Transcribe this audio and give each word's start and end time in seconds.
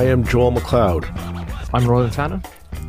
I 0.00 0.04
am 0.04 0.24
Joel 0.24 0.50
McLeod. 0.52 1.04
I'm 1.74 1.86
Roland 1.86 2.14
Tanner. 2.14 2.40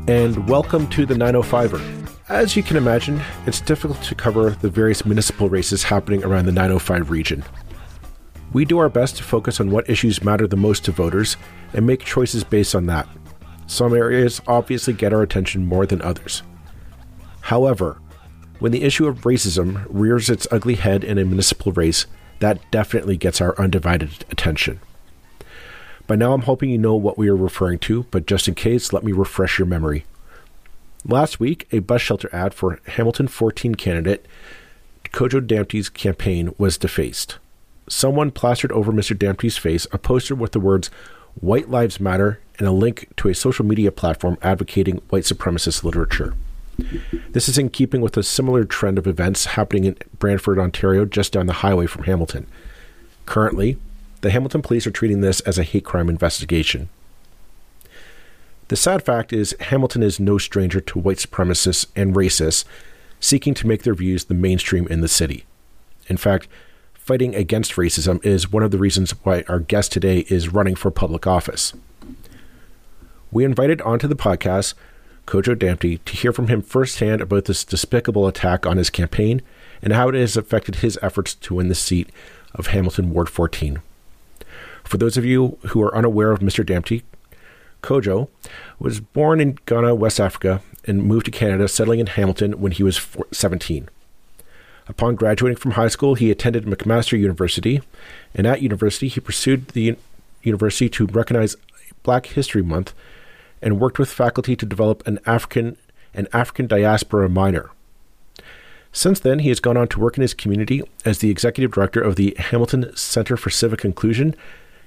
And 0.07 0.47
welcome 0.47 0.87
to 0.91 1.05
the 1.05 1.13
905er. 1.13 2.09
As 2.29 2.55
you 2.55 2.63
can 2.63 2.77
imagine, 2.77 3.21
it's 3.45 3.59
difficult 3.59 4.01
to 4.03 4.15
cover 4.15 4.51
the 4.51 4.69
various 4.69 5.05
municipal 5.05 5.49
races 5.49 5.83
happening 5.83 6.23
around 6.23 6.45
the 6.45 6.53
905 6.53 7.09
region. 7.11 7.43
We 8.53 8.63
do 8.63 8.77
our 8.77 8.87
best 8.87 9.17
to 9.17 9.23
focus 9.23 9.59
on 9.59 9.71
what 9.71 9.89
issues 9.89 10.23
matter 10.23 10.47
the 10.47 10.55
most 10.55 10.85
to 10.85 10.93
voters 10.93 11.35
and 11.73 11.85
make 11.85 11.99
choices 11.99 12.45
based 12.45 12.75
on 12.75 12.85
that. 12.85 13.09
Some 13.67 13.93
areas 13.93 14.39
obviously 14.47 14.93
get 14.93 15.11
our 15.11 15.21
attention 15.21 15.65
more 15.65 15.85
than 15.85 16.01
others. 16.01 16.43
However, 17.41 17.99
when 18.59 18.71
the 18.71 18.83
issue 18.83 19.05
of 19.07 19.23
racism 19.23 19.85
rears 19.89 20.29
its 20.29 20.47
ugly 20.49 20.75
head 20.75 21.03
in 21.03 21.17
a 21.17 21.25
municipal 21.25 21.73
race, 21.73 22.05
that 22.39 22.71
definitely 22.71 23.17
gets 23.17 23.41
our 23.41 23.59
undivided 23.59 24.23
attention. 24.31 24.79
By 26.11 26.17
now, 26.17 26.33
I'm 26.33 26.41
hoping 26.41 26.69
you 26.69 26.77
know 26.77 26.95
what 26.95 27.17
we 27.17 27.29
are 27.29 27.37
referring 27.37 27.79
to, 27.87 28.03
but 28.11 28.25
just 28.25 28.49
in 28.49 28.53
case, 28.53 28.91
let 28.91 29.05
me 29.05 29.13
refresh 29.13 29.57
your 29.57 29.65
memory. 29.65 30.03
Last 31.05 31.39
week, 31.39 31.69
a 31.71 31.79
bus 31.79 32.01
shelter 32.01 32.29
ad 32.33 32.53
for 32.53 32.81
Hamilton 32.85 33.29
14 33.29 33.75
candidate 33.75 34.25
Kojo 35.05 35.39
Damptey's 35.39 35.87
campaign 35.87 36.53
was 36.57 36.77
defaced. 36.77 37.37
Someone 37.87 38.29
plastered 38.29 38.73
over 38.73 38.91
Mr. 38.91 39.17
Damptey's 39.17 39.55
face 39.55 39.87
a 39.93 39.97
poster 39.97 40.35
with 40.35 40.51
the 40.51 40.59
words 40.59 40.89
White 41.39 41.69
Lives 41.69 42.01
Matter 42.01 42.41
and 42.59 42.67
a 42.67 42.73
link 42.73 43.07
to 43.15 43.29
a 43.29 43.33
social 43.33 43.63
media 43.63 43.89
platform 43.89 44.37
advocating 44.41 44.97
white 45.11 45.23
supremacist 45.23 45.85
literature. 45.85 46.33
This 47.29 47.47
is 47.47 47.57
in 47.57 47.69
keeping 47.69 48.01
with 48.01 48.17
a 48.17 48.23
similar 48.23 48.65
trend 48.65 48.97
of 48.97 49.07
events 49.07 49.45
happening 49.45 49.85
in 49.85 49.95
Brantford, 50.19 50.59
Ontario, 50.59 51.05
just 51.05 51.31
down 51.31 51.45
the 51.45 51.63
highway 51.63 51.85
from 51.85 52.03
Hamilton. 52.03 52.47
Currently, 53.25 53.77
the 54.21 54.31
Hamilton 54.31 54.61
police 54.61 54.87
are 54.87 54.91
treating 54.91 55.21
this 55.21 55.41
as 55.41 55.57
a 55.57 55.63
hate 55.63 55.85
crime 55.85 56.09
investigation. 56.09 56.89
The 58.69 58.75
sad 58.75 59.03
fact 59.03 59.33
is, 59.33 59.55
Hamilton 59.59 60.01
is 60.01 60.19
no 60.19 60.37
stranger 60.37 60.79
to 60.79 60.99
white 60.99 61.17
supremacists 61.17 61.87
and 61.95 62.15
racists 62.15 62.63
seeking 63.19 63.53
to 63.55 63.67
make 63.67 63.83
their 63.83 63.93
views 63.93 64.25
the 64.25 64.33
mainstream 64.33 64.87
in 64.87 65.01
the 65.01 65.07
city. 65.07 65.45
In 66.07 66.17
fact, 66.17 66.47
fighting 66.93 67.35
against 67.35 67.73
racism 67.73 68.25
is 68.25 68.51
one 68.51 68.63
of 68.63 68.71
the 68.71 68.77
reasons 68.77 69.11
why 69.23 69.43
our 69.47 69.59
guest 69.59 69.91
today 69.91 70.19
is 70.29 70.53
running 70.53 70.75
for 70.75 70.89
public 70.89 71.27
office. 71.27 71.73
We 73.31 73.43
invited 73.43 73.81
onto 73.81 74.07
the 74.07 74.15
podcast 74.15 74.73
Kojo 75.25 75.55
Damptey 75.55 76.03
to 76.05 76.15
hear 76.15 76.33
from 76.33 76.47
him 76.47 76.61
firsthand 76.61 77.21
about 77.21 77.45
this 77.45 77.63
despicable 77.63 78.27
attack 78.27 78.65
on 78.65 78.77
his 78.77 78.89
campaign 78.89 79.41
and 79.81 79.93
how 79.93 80.09
it 80.09 80.15
has 80.15 80.35
affected 80.35 80.75
his 80.75 80.97
efforts 81.01 81.35
to 81.35 81.55
win 81.55 81.67
the 81.67 81.75
seat 81.75 82.09
of 82.53 82.67
Hamilton 82.67 83.11
Ward 83.11 83.29
14. 83.29 83.81
For 84.91 84.97
those 84.97 85.15
of 85.15 85.23
you 85.23 85.57
who 85.67 85.81
are 85.83 85.95
unaware 85.95 86.33
of 86.33 86.41
Mr. 86.41 86.65
Damptey, 86.65 87.03
Kojo 87.81 88.27
was 88.77 88.99
born 88.99 89.39
in 89.39 89.57
Ghana, 89.65 89.95
West 89.95 90.19
Africa, 90.19 90.61
and 90.83 91.05
moved 91.05 91.27
to 91.27 91.31
Canada, 91.31 91.69
settling 91.69 92.01
in 92.01 92.07
Hamilton 92.07 92.59
when 92.59 92.73
he 92.73 92.83
was 92.83 92.99
17. 93.31 93.87
Upon 94.89 95.15
graduating 95.15 95.55
from 95.55 95.71
high 95.71 95.87
school, 95.87 96.15
he 96.15 96.29
attended 96.29 96.65
McMaster 96.65 97.17
University, 97.17 97.79
and 98.35 98.45
at 98.45 98.61
university, 98.61 99.07
he 99.07 99.21
pursued 99.21 99.69
the 99.69 99.95
university 100.43 100.89
to 100.89 101.05
recognize 101.05 101.55
Black 102.03 102.25
History 102.25 102.61
Month 102.61 102.93
and 103.61 103.79
worked 103.79 103.97
with 103.97 104.11
faculty 104.11 104.57
to 104.57 104.65
develop 104.65 105.07
an 105.07 105.19
African 105.25 105.77
and 106.13 106.27
African 106.33 106.67
diaspora 106.67 107.29
minor. 107.29 107.69
Since 108.91 109.21
then, 109.21 109.39
he 109.39 109.47
has 109.47 109.61
gone 109.61 109.77
on 109.77 109.87
to 109.87 110.01
work 110.01 110.17
in 110.17 110.21
his 110.21 110.33
community 110.33 110.83
as 111.05 111.19
the 111.19 111.29
executive 111.29 111.71
director 111.71 112.01
of 112.01 112.17
the 112.17 112.35
Hamilton 112.37 112.93
Center 112.97 113.37
for 113.37 113.49
Civic 113.49 113.85
Inclusion, 113.85 114.35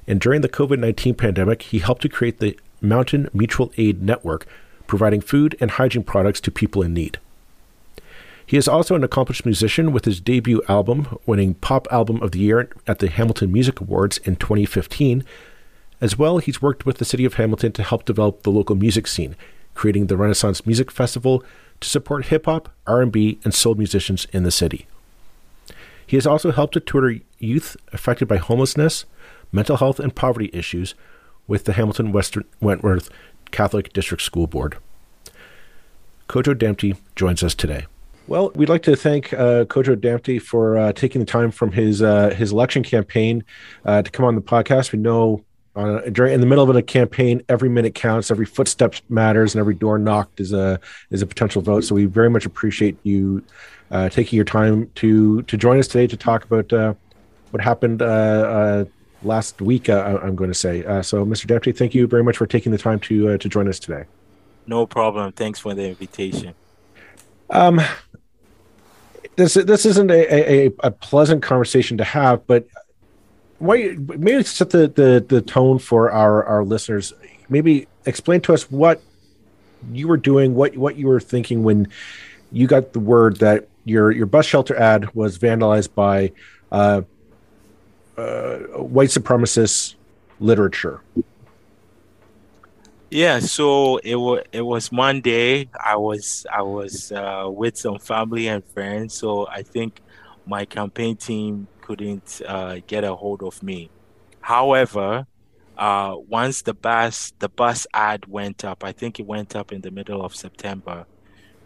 and 0.06 0.20
during 0.20 0.40
the 0.42 0.48
COVID 0.48 0.78
19 0.78 1.14
pandemic, 1.14 1.62
he 1.62 1.78
helped 1.78 2.02
to 2.02 2.08
create 2.08 2.38
the 2.38 2.58
Mountain 2.80 3.28
Mutual 3.32 3.72
Aid 3.76 4.02
Network, 4.02 4.46
providing 4.86 5.20
food 5.20 5.56
and 5.60 5.72
hygiene 5.72 6.04
products 6.04 6.40
to 6.42 6.50
people 6.50 6.82
in 6.82 6.92
need. 6.92 7.18
He 8.46 8.58
is 8.58 8.68
also 8.68 8.94
an 8.94 9.04
accomplished 9.04 9.46
musician 9.46 9.92
with 9.92 10.04
his 10.04 10.20
debut 10.20 10.62
album 10.68 11.18
winning 11.24 11.54
Pop 11.54 11.88
Album 11.90 12.22
of 12.22 12.32
the 12.32 12.40
Year 12.40 12.68
at 12.86 12.98
the 12.98 13.08
Hamilton 13.08 13.50
Music 13.50 13.80
Awards 13.80 14.18
in 14.18 14.36
2015. 14.36 15.24
As 16.00 16.18
well, 16.18 16.38
he's 16.38 16.60
worked 16.60 16.84
with 16.84 16.98
the 16.98 17.06
city 17.06 17.24
of 17.24 17.34
Hamilton 17.34 17.72
to 17.72 17.82
help 17.82 18.04
develop 18.04 18.42
the 18.42 18.50
local 18.50 18.76
music 18.76 19.06
scene, 19.06 19.34
creating 19.74 20.06
the 20.06 20.16
Renaissance 20.18 20.66
Music 20.66 20.90
Festival 20.90 21.42
to 21.80 21.88
support 21.88 22.26
hip 22.26 22.44
hop, 22.44 22.68
R&B, 22.86 23.38
and 23.44 23.54
soul 23.54 23.74
musicians 23.74 24.26
in 24.32 24.42
the 24.42 24.50
city. 24.50 24.86
He 26.06 26.16
has 26.18 26.26
also 26.26 26.52
helped 26.52 26.74
to 26.74 26.80
tutor 26.80 27.20
youth 27.38 27.78
affected 27.92 28.28
by 28.28 28.36
homelessness, 28.36 29.06
mental 29.54 29.76
health, 29.76 30.00
and 30.00 30.14
poverty 30.14 30.50
issues 30.52 30.94
with 31.46 31.64
the 31.64 31.74
Hamilton 31.74 32.12
Western 32.12 32.44
Wentworth 32.60 33.08
Catholic 33.50 33.92
District 33.92 34.22
School 34.22 34.46
Board. 34.46 34.76
Kojo 36.28 36.54
Damptey 36.54 36.96
joins 37.14 37.42
us 37.42 37.54
today. 37.54 37.86
Well, 38.26 38.50
we'd 38.54 38.70
like 38.70 38.82
to 38.84 38.96
thank 38.96 39.32
uh, 39.34 39.66
Kojo 39.66 40.42
for 40.42 40.78
uh, 40.78 40.92
taking 40.92 41.20
the 41.20 41.26
time 41.26 41.50
from 41.50 41.72
his 41.72 42.02
uh, 42.02 42.30
his 42.30 42.52
election 42.52 42.82
campaign 42.82 43.44
uh, 43.84 44.02
to 44.02 44.10
come 44.10 44.24
on 44.24 44.34
the 44.34 44.40
podcast. 44.40 44.92
We 44.92 44.98
know 44.98 45.44
uh, 45.76 46.00
during 46.10 46.32
in 46.32 46.40
the 46.40 46.46
middle 46.46 46.68
of 46.68 46.74
a 46.74 46.82
campaign, 46.82 47.42
every 47.48 47.68
minute 47.68 47.94
counts, 47.94 48.30
every 48.30 48.46
footstep 48.46 48.94
matters, 49.10 49.54
and 49.54 49.60
every 49.60 49.74
door 49.74 49.98
knocked 49.98 50.40
is 50.40 50.54
a 50.54 50.80
is 51.10 51.20
a 51.20 51.26
potential 51.26 51.60
vote. 51.60 51.84
So 51.84 51.94
we 51.94 52.06
very 52.06 52.30
much 52.30 52.46
appreciate 52.46 52.96
you 53.02 53.44
uh, 53.90 54.08
taking 54.08 54.36
your 54.36 54.46
time 54.46 54.90
to 54.96 55.42
to 55.42 55.56
join 55.58 55.78
us 55.78 55.86
today 55.86 56.06
to 56.06 56.16
talk 56.16 56.44
about 56.44 56.96
what 57.50 57.62
happened 57.62 58.00
last 59.24 59.60
week. 59.60 59.88
I'm 59.88 60.36
going 60.36 60.50
to 60.50 60.54
say. 60.54 60.82
so, 61.02 61.24
Mr. 61.24 61.46
Damptey, 61.46 61.76
thank 61.76 61.94
you 61.94 62.06
very 62.06 62.22
much 62.22 62.36
for 62.36 62.46
taking 62.46 62.72
the 62.72 62.78
time 62.78 63.00
to 63.00 63.38
to 63.38 63.48
join 63.48 63.68
us 63.68 63.78
today. 63.78 64.04
No 64.66 64.86
problem. 64.86 65.32
Thanks 65.32 65.58
for 65.58 65.74
the 65.74 65.88
invitation. 65.88 66.54
Um, 67.50 67.80
this 69.36 69.54
this 69.54 69.86
isn't 69.86 70.10
a, 70.10 70.66
a, 70.66 70.70
a 70.80 70.90
pleasant 70.90 71.42
conversation 71.42 71.98
to 71.98 72.04
have, 72.04 72.46
but 72.46 72.66
why 73.58 73.96
maybe 73.98 74.42
set 74.42 74.70
the, 74.70 74.88
the 74.88 75.24
the 75.26 75.40
tone 75.40 75.78
for 75.78 76.10
our 76.10 76.44
our 76.44 76.64
listeners. 76.64 77.12
Maybe 77.48 77.86
explain 78.06 78.40
to 78.42 78.54
us 78.54 78.70
what 78.70 79.02
you 79.92 80.08
were 80.08 80.16
doing, 80.16 80.54
what 80.54 80.76
what 80.76 80.96
you 80.96 81.08
were 81.08 81.20
thinking 81.20 81.62
when 81.62 81.88
you 82.52 82.66
got 82.66 82.92
the 82.92 83.00
word 83.00 83.38
that 83.38 83.68
your 83.84 84.10
your 84.10 84.26
bus 84.26 84.46
shelter 84.46 84.76
ad 84.76 85.14
was 85.14 85.38
vandalized 85.38 85.94
by 85.94 86.32
uh, 86.72 87.02
uh, 88.16 88.58
white 88.78 89.10
supremacist 89.10 89.94
literature. 90.40 91.00
Yeah, 93.10 93.38
so 93.38 93.98
it 93.98 94.16
was 94.16 94.42
it 94.50 94.62
was 94.62 94.90
Monday. 94.90 95.68
I 95.78 95.96
was 95.96 96.46
I 96.52 96.62
was 96.62 97.12
uh, 97.12 97.46
with 97.46 97.76
some 97.76 97.98
family 97.98 98.48
and 98.48 98.64
friends. 98.64 99.14
So 99.14 99.46
I 99.46 99.62
think 99.62 100.00
my 100.46 100.64
campaign 100.64 101.16
team 101.16 101.68
couldn't 101.80 102.42
uh, 102.46 102.80
get 102.86 103.04
a 103.04 103.14
hold 103.14 103.42
of 103.42 103.62
me. 103.62 103.90
However, 104.40 105.26
uh, 105.78 106.16
once 106.28 106.62
the 106.62 106.74
bus 106.74 107.32
the 107.38 107.48
bus 107.48 107.86
ad 107.94 108.26
went 108.26 108.64
up, 108.64 108.82
I 108.82 108.92
think 108.92 109.20
it 109.20 109.26
went 109.26 109.54
up 109.54 109.70
in 109.70 109.80
the 109.80 109.92
middle 109.92 110.24
of 110.24 110.34
September. 110.34 111.06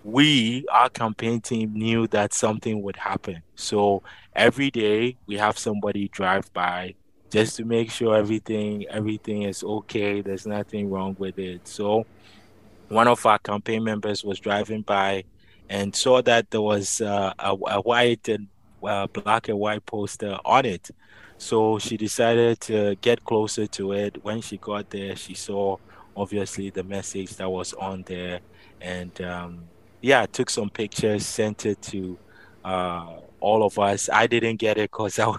We, 0.08 0.64
our 0.72 0.88
campaign 0.88 1.42
team, 1.42 1.74
knew 1.74 2.06
that 2.08 2.32
something 2.32 2.80
would 2.82 2.96
happen. 2.96 3.42
So 3.56 4.02
every 4.34 4.70
day 4.70 5.18
we 5.26 5.36
have 5.36 5.58
somebody 5.58 6.08
drive 6.08 6.50
by 6.54 6.94
just 7.28 7.56
to 7.56 7.66
make 7.66 7.90
sure 7.90 8.16
everything 8.16 8.86
everything 8.88 9.42
is 9.42 9.62
okay. 9.62 10.22
There's 10.22 10.46
nothing 10.46 10.88
wrong 10.88 11.14
with 11.18 11.38
it. 11.38 11.68
So 11.68 12.06
one 12.88 13.06
of 13.06 13.26
our 13.26 13.38
campaign 13.38 13.84
members 13.84 14.24
was 14.24 14.40
driving 14.40 14.80
by 14.80 15.24
and 15.68 15.94
saw 15.94 16.22
that 16.22 16.50
there 16.50 16.62
was 16.62 17.02
uh, 17.02 17.34
a, 17.38 17.50
a, 17.50 17.80
white 17.82 18.30
and 18.30 18.48
uh, 18.82 19.08
black 19.08 19.50
and 19.50 19.58
white 19.58 19.84
poster 19.84 20.38
on 20.42 20.64
it. 20.64 20.90
So 21.36 21.78
she 21.78 21.98
decided 21.98 22.62
to 22.62 22.94
get 23.02 23.26
closer 23.26 23.66
to 23.66 23.92
it. 23.92 24.24
When 24.24 24.40
she 24.40 24.56
got 24.56 24.88
there, 24.88 25.16
she 25.16 25.34
saw 25.34 25.76
obviously 26.16 26.70
the 26.70 26.82
message 26.82 27.36
that 27.36 27.50
was 27.50 27.74
on 27.74 28.04
there, 28.06 28.40
and 28.80 29.20
um, 29.20 29.64
yeah, 30.00 30.22
I 30.22 30.26
took 30.26 30.50
some 30.50 30.70
pictures, 30.70 31.26
sent 31.26 31.66
it 31.66 31.80
to 31.82 32.18
uh, 32.64 33.16
all 33.40 33.64
of 33.64 33.78
us. 33.78 34.08
I 34.12 34.26
didn't 34.26 34.56
get 34.56 34.78
it 34.78 34.90
because 34.90 35.18
I, 35.18 35.34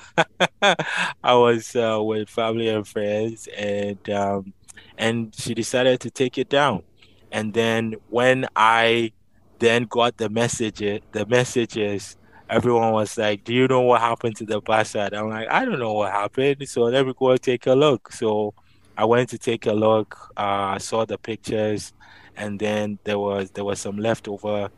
I 1.24 1.34
was 1.34 1.76
uh, 1.76 2.00
with 2.02 2.30
family 2.30 2.68
and 2.70 2.88
friends, 2.88 3.48
and 3.58 4.00
um, 4.10 4.54
and 4.98 5.34
she 5.36 5.54
decided 5.54 6.00
to 6.02 6.12
take 6.12 6.38
it 6.38 6.50
down. 6.50 6.84
And 7.32 7.54
then 7.54 7.96
when 8.08 8.48
I 8.56 9.12
then 9.60 9.84
got 9.90 10.18
the 10.18 10.30
message, 10.30 10.80
the 11.12 11.26
messages, 11.28 12.18
everyone 12.50 12.92
was 12.94 13.18
like, 13.18 13.44
"Do 13.44 13.54
you 13.54 13.68
know 13.68 13.82
what 13.82 14.02
happened 14.02 14.36
to 14.38 14.46
the 14.46 14.62
bastard?" 14.62 15.14
I'm 15.14 15.30
like, 15.30 15.48
"I 15.50 15.66
don't 15.66 15.80
know 15.80 15.94
what 15.94 16.12
happened." 16.12 16.68
So 16.68 16.84
let 16.84 17.06
me 17.06 17.14
go 17.18 17.36
take 17.38 17.68
a 17.68 17.74
look. 17.74 18.12
So 18.12 18.54
I 18.98 19.06
went 19.06 19.30
to 19.30 19.38
take 19.38 19.66
a 19.68 19.74
look. 19.74 20.16
Uh, 20.36 20.80
saw 20.80 21.06
the 21.06 21.18
pictures, 21.18 21.94
and 22.40 22.60
then 22.60 22.98
there 23.04 23.20
was 23.20 23.52
there 23.52 23.66
was 23.66 23.80
some 23.80 23.98
leftover 23.98 24.70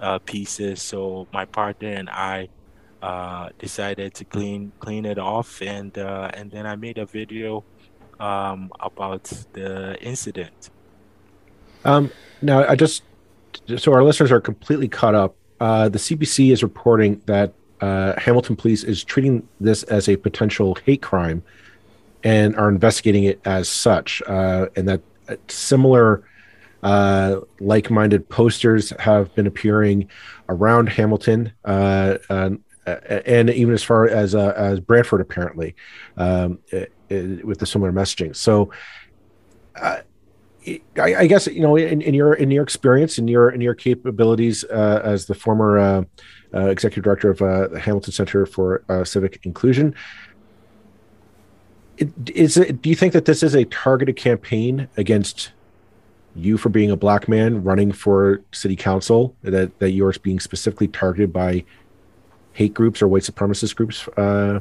uh, 0.00 0.18
pieces. 0.18 0.82
So 0.82 1.28
my 1.32 1.44
partner 1.44 1.88
and 1.88 2.10
I 2.10 2.48
uh, 3.02 3.50
decided 3.58 4.14
to 4.14 4.24
clean 4.24 4.72
clean 4.80 5.04
it 5.04 5.18
off, 5.18 5.62
and 5.62 5.96
uh, 5.96 6.30
and 6.34 6.50
then 6.50 6.66
I 6.66 6.76
made 6.76 6.98
a 6.98 7.06
video 7.06 7.64
um, 8.18 8.70
about 8.80 9.24
the 9.52 9.96
incident. 10.02 10.70
Um, 11.84 12.10
now, 12.40 12.66
I 12.66 12.76
just 12.76 13.02
so 13.76 13.92
our 13.92 14.02
listeners 14.02 14.32
are 14.32 14.40
completely 14.40 14.88
caught 14.88 15.14
up. 15.14 15.36
Uh, 15.60 15.88
the 15.88 15.98
CBC 15.98 16.52
is 16.52 16.62
reporting 16.62 17.20
that 17.26 17.52
uh, 17.80 18.18
Hamilton 18.18 18.56
Police 18.56 18.82
is 18.84 19.04
treating 19.04 19.46
this 19.60 19.82
as 19.84 20.08
a 20.08 20.16
potential 20.16 20.76
hate 20.86 21.02
crime 21.02 21.42
and 22.24 22.56
are 22.56 22.68
investigating 22.68 23.24
it 23.24 23.40
as 23.44 23.68
such, 23.68 24.22
uh, 24.28 24.66
and 24.76 24.88
that 24.88 25.00
similar 25.48 26.22
uh, 26.82 27.40
like-minded 27.60 28.28
posters 28.28 28.90
have 28.98 29.34
been 29.34 29.46
appearing 29.46 30.08
around 30.48 30.88
Hamilton, 30.88 31.52
uh, 31.64 32.18
uh, 32.28 32.50
and 32.86 33.50
even 33.50 33.72
as 33.72 33.82
far 33.82 34.08
as 34.08 34.34
uh, 34.34 34.52
as 34.56 34.80
Brantford, 34.80 35.20
apparently, 35.20 35.76
um, 36.16 36.58
with 37.08 37.58
the 37.58 37.66
similar 37.66 37.92
messaging. 37.92 38.34
So. 38.34 38.70
I, 39.74 40.02
I, 40.96 41.26
guess 41.26 41.48
you 41.48 41.60
know 41.60 41.74
in, 41.74 42.00
in, 42.02 42.14
your 42.14 42.34
in 42.34 42.52
your 42.52 42.62
experience 42.62 43.18
in 43.18 43.26
your 43.26 43.50
in 43.50 43.60
your 43.60 43.74
capabilities 43.74 44.62
uh, 44.62 45.00
as 45.02 45.26
the 45.26 45.34
former 45.34 45.76
uh, 45.76 46.04
uh, 46.54 46.66
executive 46.66 47.02
director 47.02 47.30
of 47.30 47.38
the 47.72 47.80
Hamilton 47.80 48.12
Center 48.12 48.46
for 48.46 48.84
Civic 49.04 49.40
Inclusion, 49.42 49.92
is 52.32 52.56
it, 52.56 52.80
do 52.80 52.90
you 52.90 52.94
think 52.94 53.12
that 53.12 53.24
this 53.24 53.42
is 53.42 53.56
a 53.56 53.64
targeted 53.64 54.14
campaign 54.14 54.86
against 54.96 55.50
you 56.34 56.56
for 56.56 56.68
being 56.68 56.90
a 56.90 56.96
black 56.96 57.28
man 57.28 57.62
running 57.62 57.92
for 57.92 58.40
city 58.52 58.76
council 58.76 59.34
that 59.42 59.78
that 59.78 59.90
you're 59.90 60.12
being 60.22 60.40
specifically 60.40 60.88
targeted 60.88 61.32
by 61.32 61.64
hate 62.52 62.74
groups 62.74 63.02
or 63.02 63.08
white 63.08 63.22
supremacist 63.22 63.76
groups 63.76 64.08
uh, 64.16 64.60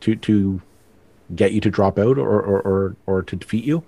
to 0.00 0.16
to 0.16 0.62
get 1.34 1.52
you 1.52 1.60
to 1.60 1.70
drop 1.70 1.98
out 1.98 2.18
or, 2.18 2.40
or 2.40 2.60
or 2.62 2.96
or 3.06 3.22
to 3.22 3.36
defeat 3.36 3.64
you? 3.64 3.82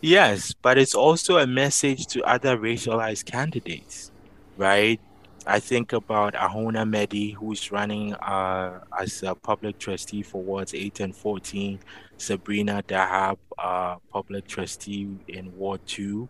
Yes, 0.00 0.52
but 0.52 0.78
it's 0.78 0.94
also 0.94 1.38
a 1.38 1.46
message 1.46 2.06
to 2.08 2.22
other 2.22 2.56
racialized 2.56 3.24
candidates, 3.24 4.12
right? 4.56 5.00
I 5.50 5.60
think 5.60 5.94
about 5.94 6.34
Ahona 6.34 6.84
Mehdi, 6.84 7.34
who's 7.34 7.72
running 7.72 8.12
uh, 8.12 8.80
as 9.00 9.22
a 9.22 9.34
public 9.34 9.78
trustee 9.78 10.22
for 10.22 10.42
wards 10.42 10.74
8 10.74 11.00
and 11.00 11.16
14, 11.16 11.78
Sabrina 12.18 12.82
Dahab, 12.86 13.38
uh, 13.56 13.96
public 14.12 14.46
trustee 14.46 15.08
in 15.26 15.56
Ward 15.56 15.80
2, 15.86 16.28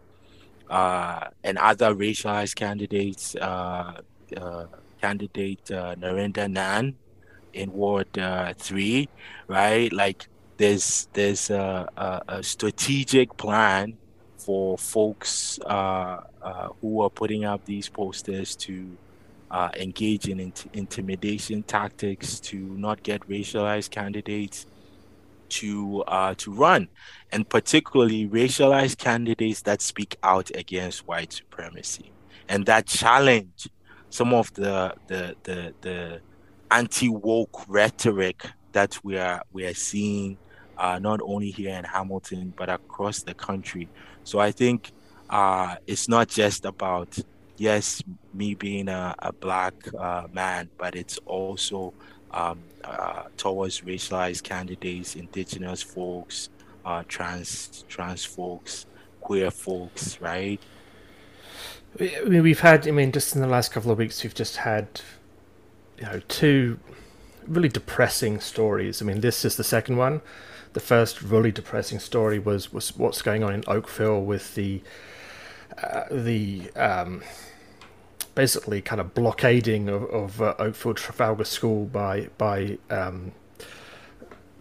uh, 0.71 1.31
and 1.43 1.59
other 1.59 1.97
racialized 1.97 2.55
candidates, 2.55 3.35
uh, 3.35 4.01
uh, 4.37 4.67
candidate 5.01 5.69
uh, 5.73 5.97
Narendra 5.97 6.49
Nan 6.49 6.95
in 7.55 7.73
Ward 7.73 8.07
3, 8.15 9.09
right? 9.49 9.93
Like 9.93 10.29
there's 10.59 11.09
there's 11.13 11.51
a, 11.51 11.89
a, 11.97 12.23
a 12.29 12.43
strategic 12.45 13.37
plan 13.37 13.97
for 14.37 14.79
folks 14.79 15.59
who 15.61 17.01
are 17.01 17.11
putting 17.13 17.45
up 17.45 17.65
these 17.65 17.89
posters 17.89 18.55
to 18.55 18.97
uh, 19.51 19.71
engage 19.77 20.29
in 20.29 20.41
int- 20.41 20.67
intimidation 20.73 21.63
tactics 21.63 22.41
to 22.41 22.57
not 22.57 23.03
get 23.03 23.27
racialized 23.29 23.91
candidates 23.91 24.67
to 25.49 26.03
uh, 26.07 26.35
to 26.37 26.53
run, 26.53 26.89
and 27.33 27.49
particularly 27.49 28.29
racialized 28.29 28.99
candidates 28.99 29.63
that 29.63 29.81
speak 29.81 30.17
out 30.23 30.51
against 30.55 31.07
white 31.07 31.33
supremacy 31.33 32.13
and 32.49 32.67
that 32.67 32.87
challenge 32.87 33.69
some 34.11 34.33
of 34.33 34.53
the 34.55 34.95
the 35.07 35.37
the, 35.45 35.75
the 35.81 36.21
anti 36.71 37.09
woke 37.09 37.65
rhetoric 37.69 38.47
that 38.73 38.99
we 39.05 39.19
are 39.19 39.43
we 39.53 39.65
are 39.65 39.75
seeing 39.75 40.39
uh, 40.77 40.99
not 40.99 41.21
only 41.23 41.51
here 41.51 41.75
in 41.77 41.85
Hamilton 41.85 42.53
but 42.57 42.69
across 42.69 43.23
the 43.23 43.35
country. 43.35 43.89
So 44.25 44.39
I 44.39 44.53
think 44.53 44.93
uh, 45.31 45.77
it's 45.87 46.09
not 46.09 46.29
just 46.29 46.65
about 46.65 47.19
yes, 47.59 48.03
me 48.33 48.55
being 48.55 48.89
a, 48.89 49.15
a 49.19 49.33
black 49.33 49.75
uh, 49.99 50.27
man, 50.33 50.71
but 50.79 50.95
it's 50.95 51.19
also 51.27 51.93
um, 52.31 52.61
uh, 52.85 53.25
towards 53.37 53.83
racialized 53.83 54.43
candidates, 54.45 55.17
indigenous 55.17 55.83
folks, 55.83 56.49
uh, 56.85 57.03
trans 57.09 57.85
trans 57.89 58.25
folks, 58.25 58.87
queer 59.21 59.51
folks, 59.51 60.21
right? 60.21 60.61
I 62.01 62.25
mean, 62.25 62.43
we've 62.43 62.61
had. 62.61 62.87
I 62.87 62.93
mean, 62.93 63.13
just 63.13 63.35
in 63.35 63.43
the 63.43 63.49
last 63.49 63.73
couple 63.73 63.91
of 63.91 63.99
weeks, 63.99 64.23
we've 64.23 64.35
just 64.35 64.59
had, 64.59 65.01
you 65.99 66.05
know, 66.05 66.21
two 66.29 66.79
really 67.47 67.69
depressing 67.69 68.41
stories. 68.41 69.03
I 69.03 69.05
mean, 69.05 69.21
this 69.21 69.45
is 69.45 69.57
the 69.57 69.65
second 69.65 69.97
one. 69.97 70.21
The 70.75 70.81
first 70.81 71.23
really 71.23 71.51
depressing 71.51 71.99
story 71.99 72.39
was 72.39 72.73
was 72.73 72.97
what's 72.97 73.23
going 73.23 73.43
on 73.43 73.55
in 73.55 73.65
Oakville 73.67 74.23
with 74.23 74.55
the 74.55 74.83
uh, 75.83 76.05
the 76.11 76.71
um, 76.77 77.23
basically 78.35 78.81
kind 78.81 79.01
of 79.01 79.15
blockading 79.15 79.89
of, 79.89 80.05
of 80.05 80.41
uh, 80.41 80.55
Oakville 80.59 80.95
Trafalgar 80.95 81.45
School 81.45 81.87
by 81.87 82.29
by 82.39 82.79
um, 82.91 83.33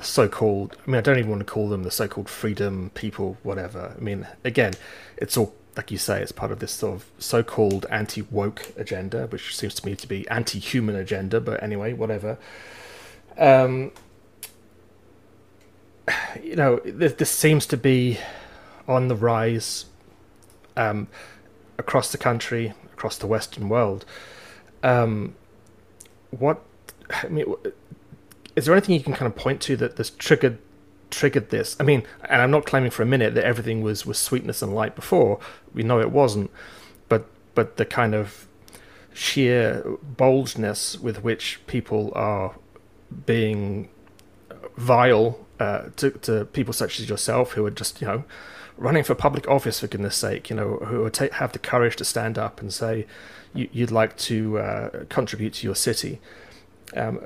so-called. 0.02 0.76
I 0.86 0.90
mean, 0.90 0.98
I 0.98 1.02
don't 1.02 1.18
even 1.18 1.30
want 1.30 1.42
to 1.42 1.46
call 1.46 1.70
them 1.70 1.84
the 1.84 1.92
so-called 1.92 2.30
freedom 2.30 2.92
people, 2.94 3.38
whatever. 3.44 3.96
I 3.98 4.02
mean, 4.02 4.28
again, 4.44 4.74
it's 5.18 5.38
all 5.38 5.56
like 5.76 5.92
you 5.92 5.98
say, 6.00 6.22
it's 6.22 6.32
part 6.32 6.52
of 6.52 6.60
this 6.60 6.72
sort 6.72 6.96
of 6.96 7.06
so-called 7.20 7.86
anti-woke 7.92 8.74
agenda, 8.78 9.28
which 9.28 9.56
seems 9.56 9.76
to 9.76 9.86
me 9.86 9.96
to 9.96 10.08
be 10.08 10.28
anti-human 10.30 10.96
agenda. 10.96 11.40
But 11.40 11.62
anyway, 11.62 11.94
whatever. 11.94 12.40
Um, 13.38 13.92
you 16.44 16.56
know, 16.56 16.82
this, 16.84 17.14
this 17.14 17.30
seems 17.30 17.68
to 17.68 17.78
be 17.78 18.18
on 18.88 19.08
the 19.08 19.16
rise 19.16 19.86
um, 20.78 21.08
across 21.78 22.12
the 22.12 22.18
country 22.18 22.74
across 22.94 23.18
the 23.18 23.28
Western 23.28 23.70
world. 23.70 24.06
Um, 24.82 25.36
what 26.32 26.64
I 27.10 27.28
mean, 27.28 27.46
is 28.56 28.66
there 28.66 28.74
anything 28.74 28.96
you 28.96 29.04
can 29.04 29.14
kind 29.14 29.32
of 29.32 29.36
point 29.36 29.62
to 29.62 29.78
that 29.78 29.98
this 29.98 30.10
triggered 30.10 30.58
triggered 31.12 31.50
this? 31.50 31.76
I 31.80 31.84
mean, 31.84 32.04
and 32.28 32.42
I'm 32.42 32.52
not 32.52 32.66
claiming 32.66 32.92
for 32.92 33.04
a 33.04 33.06
minute 33.06 33.36
that 33.36 33.44
everything 33.44 33.82
was 33.82 34.06
was 34.06 34.18
sweetness 34.18 34.62
and 34.62 34.74
light 34.74 34.96
before. 34.96 35.40
We 35.74 35.84
know 35.84 36.00
it 36.00 36.12
wasn't, 36.12 36.52
but 37.08 37.28
but 37.54 37.78
the 37.78 37.86
kind 37.86 38.16
of 38.16 38.48
sheer 39.14 39.84
boldness 40.04 41.00
with 41.00 41.24
which 41.24 41.60
people 41.66 42.12
are 42.16 42.56
being 43.26 43.90
vile 44.76 45.40
uh, 45.60 45.90
to 45.98 46.12
to 46.12 46.46
people 46.46 46.74
such 46.74 47.00
as 47.00 47.10
yourself 47.10 47.54
who 47.54 47.66
are 47.66 47.72
just 47.72 48.02
you 48.02 48.08
know 48.08 48.24
running 48.78 49.04
for 49.04 49.16
public 49.16 49.48
office 49.48 49.80
for 49.80 49.88
goodness 49.88 50.16
sake, 50.16 50.50
you 50.50 50.56
know, 50.56 50.78
who 50.78 51.04
would 51.04 51.14
take, 51.14 51.34
have 51.34 51.52
the 51.52 51.60
courage 51.60 51.96
to 51.98 52.06
stand 52.06 52.38
up 52.38 52.62
and 52.62 52.74
say 52.74 53.06
you, 53.54 53.68
would 53.76 53.92
like 53.92 54.16
to 54.18 54.60
uh, 54.60 54.90
contribute 55.10 55.54
to 55.54 55.68
your 55.68 55.76
city. 55.76 56.20
Um, 56.96 57.18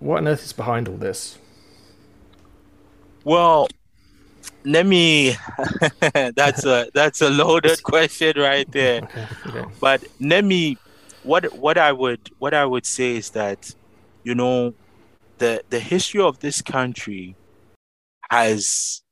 what 0.00 0.18
on 0.18 0.28
earth 0.28 0.44
is 0.44 0.52
behind 0.52 0.88
all 0.88 0.96
this? 0.96 1.38
Well, 3.24 3.68
let 4.64 4.86
me. 4.86 5.34
that's 6.34 6.66
a 6.66 6.90
that's 6.92 7.22
a 7.22 7.30
loaded 7.30 7.82
question 7.82 8.34
right 8.36 8.70
there. 8.70 9.02
Okay, 9.02 9.26
okay. 9.46 9.64
But 9.80 10.04
let 10.20 10.44
me. 10.44 10.76
What 11.22 11.56
what 11.56 11.78
I 11.78 11.92
would 11.92 12.30
what 12.38 12.52
I 12.52 12.66
would 12.66 12.84
say 12.84 13.16
is 13.16 13.30
that, 13.30 13.74
you 14.24 14.34
know, 14.34 14.74
the 15.38 15.62
the 15.70 15.80
history 15.80 16.20
of 16.20 16.38
this 16.40 16.60
country 16.60 17.34
has 18.30 19.03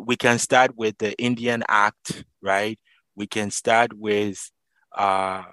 we 0.00 0.16
can 0.16 0.38
start 0.38 0.76
with 0.76 0.98
the 0.98 1.16
Indian 1.18 1.62
Act, 1.68 2.24
right? 2.42 2.78
We 3.14 3.26
can 3.26 3.50
start 3.50 3.92
with 3.92 4.50
uh, 4.96 5.44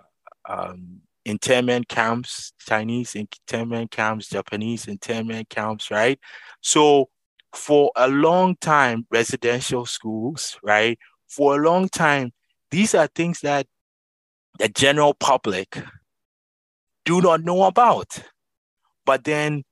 um, 0.48 1.02
internment 1.26 1.88
camps, 1.88 2.54
Chinese 2.60 3.16
internment 3.16 3.92
camps, 3.92 4.30
Japanese 4.30 4.88
internment 4.88 5.50
camps, 5.50 5.92
right? 5.92 6.20
So 6.62 7.10
for 7.54 7.92
a 7.96 8.08
long 8.08 8.56
time, 8.58 9.06
residential 9.12 9.86
schools, 9.86 10.58
right? 10.64 10.98
For 11.28 11.60
a 11.60 11.64
long 11.64 11.90
time, 11.90 12.32
these 12.72 12.96
are 12.96 13.08
things 13.08 13.42
that 13.42 13.68
the 14.60 14.70
general 14.70 15.14
public 15.14 15.84
do 17.06 17.22
not 17.22 17.44
know 17.44 17.64
about. 17.64 18.20
But 19.06 19.24
then 19.24 19.64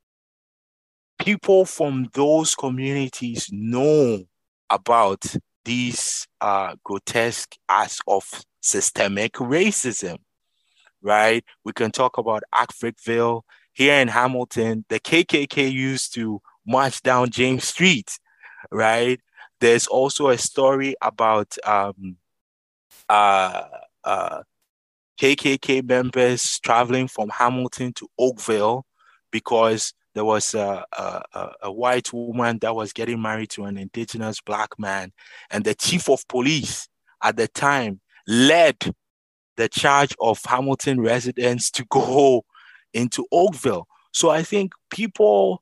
people 1.20 1.66
from 1.66 2.10
those 2.14 2.56
communities 2.56 3.50
know 3.52 4.26
about 4.70 5.26
these 5.64 6.28
uh, 6.42 6.76
grotesque 6.84 7.56
acts 7.70 8.00
of 8.08 8.24
systemic 8.62 9.34
racism, 9.34 10.18
right? 11.02 11.44
We 11.64 11.74
can 11.74 11.92
talk 11.92 12.18
about 12.18 12.44
Africville. 12.54 13.42
Here 13.74 14.00
in 14.00 14.08
Hamilton, 14.08 14.86
the 14.90 15.00
KKK 15.00 15.72
used 15.72 16.14
to 16.16 16.42
march 16.66 17.02
down 17.02 17.30
James 17.30 17.66
Street, 17.66 18.18
right? 18.72 19.20
There's 19.60 19.88
also 19.88 20.30
a 20.30 20.38
story 20.38 20.96
about 21.02 21.58
um, 21.66 22.18
uh, 23.10 23.64
uh, 24.04 24.44
KKK 25.20 25.88
members 25.88 26.60
traveling 26.60 27.08
from 27.08 27.30
Hamilton 27.30 27.94
to 27.94 28.08
Oakville 28.18 28.86
because 29.32 29.94
there 30.16 30.26
was 30.26 30.56
a, 30.56 30.86
a, 30.98 31.52
a, 31.64 31.72
white 31.72 32.12
woman 32.14 32.58
that 32.60 32.74
was 32.74 32.94
getting 32.94 33.22
married 33.22 33.50
to 33.52 33.66
an 33.66 33.78
indigenous 33.78 34.40
black 34.40 34.80
man, 34.80 35.12
and 35.52 35.66
the 35.66 35.76
chief 35.76 36.10
of 36.10 36.26
police 36.30 36.88
at 37.22 37.36
the 37.36 37.50
time 37.50 38.00
led 38.26 38.78
the 39.58 39.68
charge 39.68 40.16
of 40.20 40.40
Hamilton 40.46 41.02
residents 41.02 41.70
to 41.72 41.86
go 41.90 42.46
into 42.94 43.28
Oakville. 43.32 43.88
So 44.14 44.30
I 44.30 44.42
think 44.42 44.72
people 44.90 45.62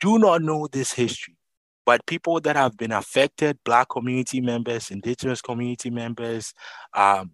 do 0.00 0.18
not 0.18 0.42
know 0.42 0.66
this 0.66 0.92
history, 0.92 1.36
but 1.86 2.04
people 2.06 2.40
that 2.40 2.56
have 2.56 2.76
been 2.76 2.92
affected, 2.92 3.58
Black 3.64 3.88
community 3.88 4.40
members, 4.40 4.90
Indigenous 4.90 5.40
community 5.40 5.90
members, 5.90 6.52
um, 6.92 7.30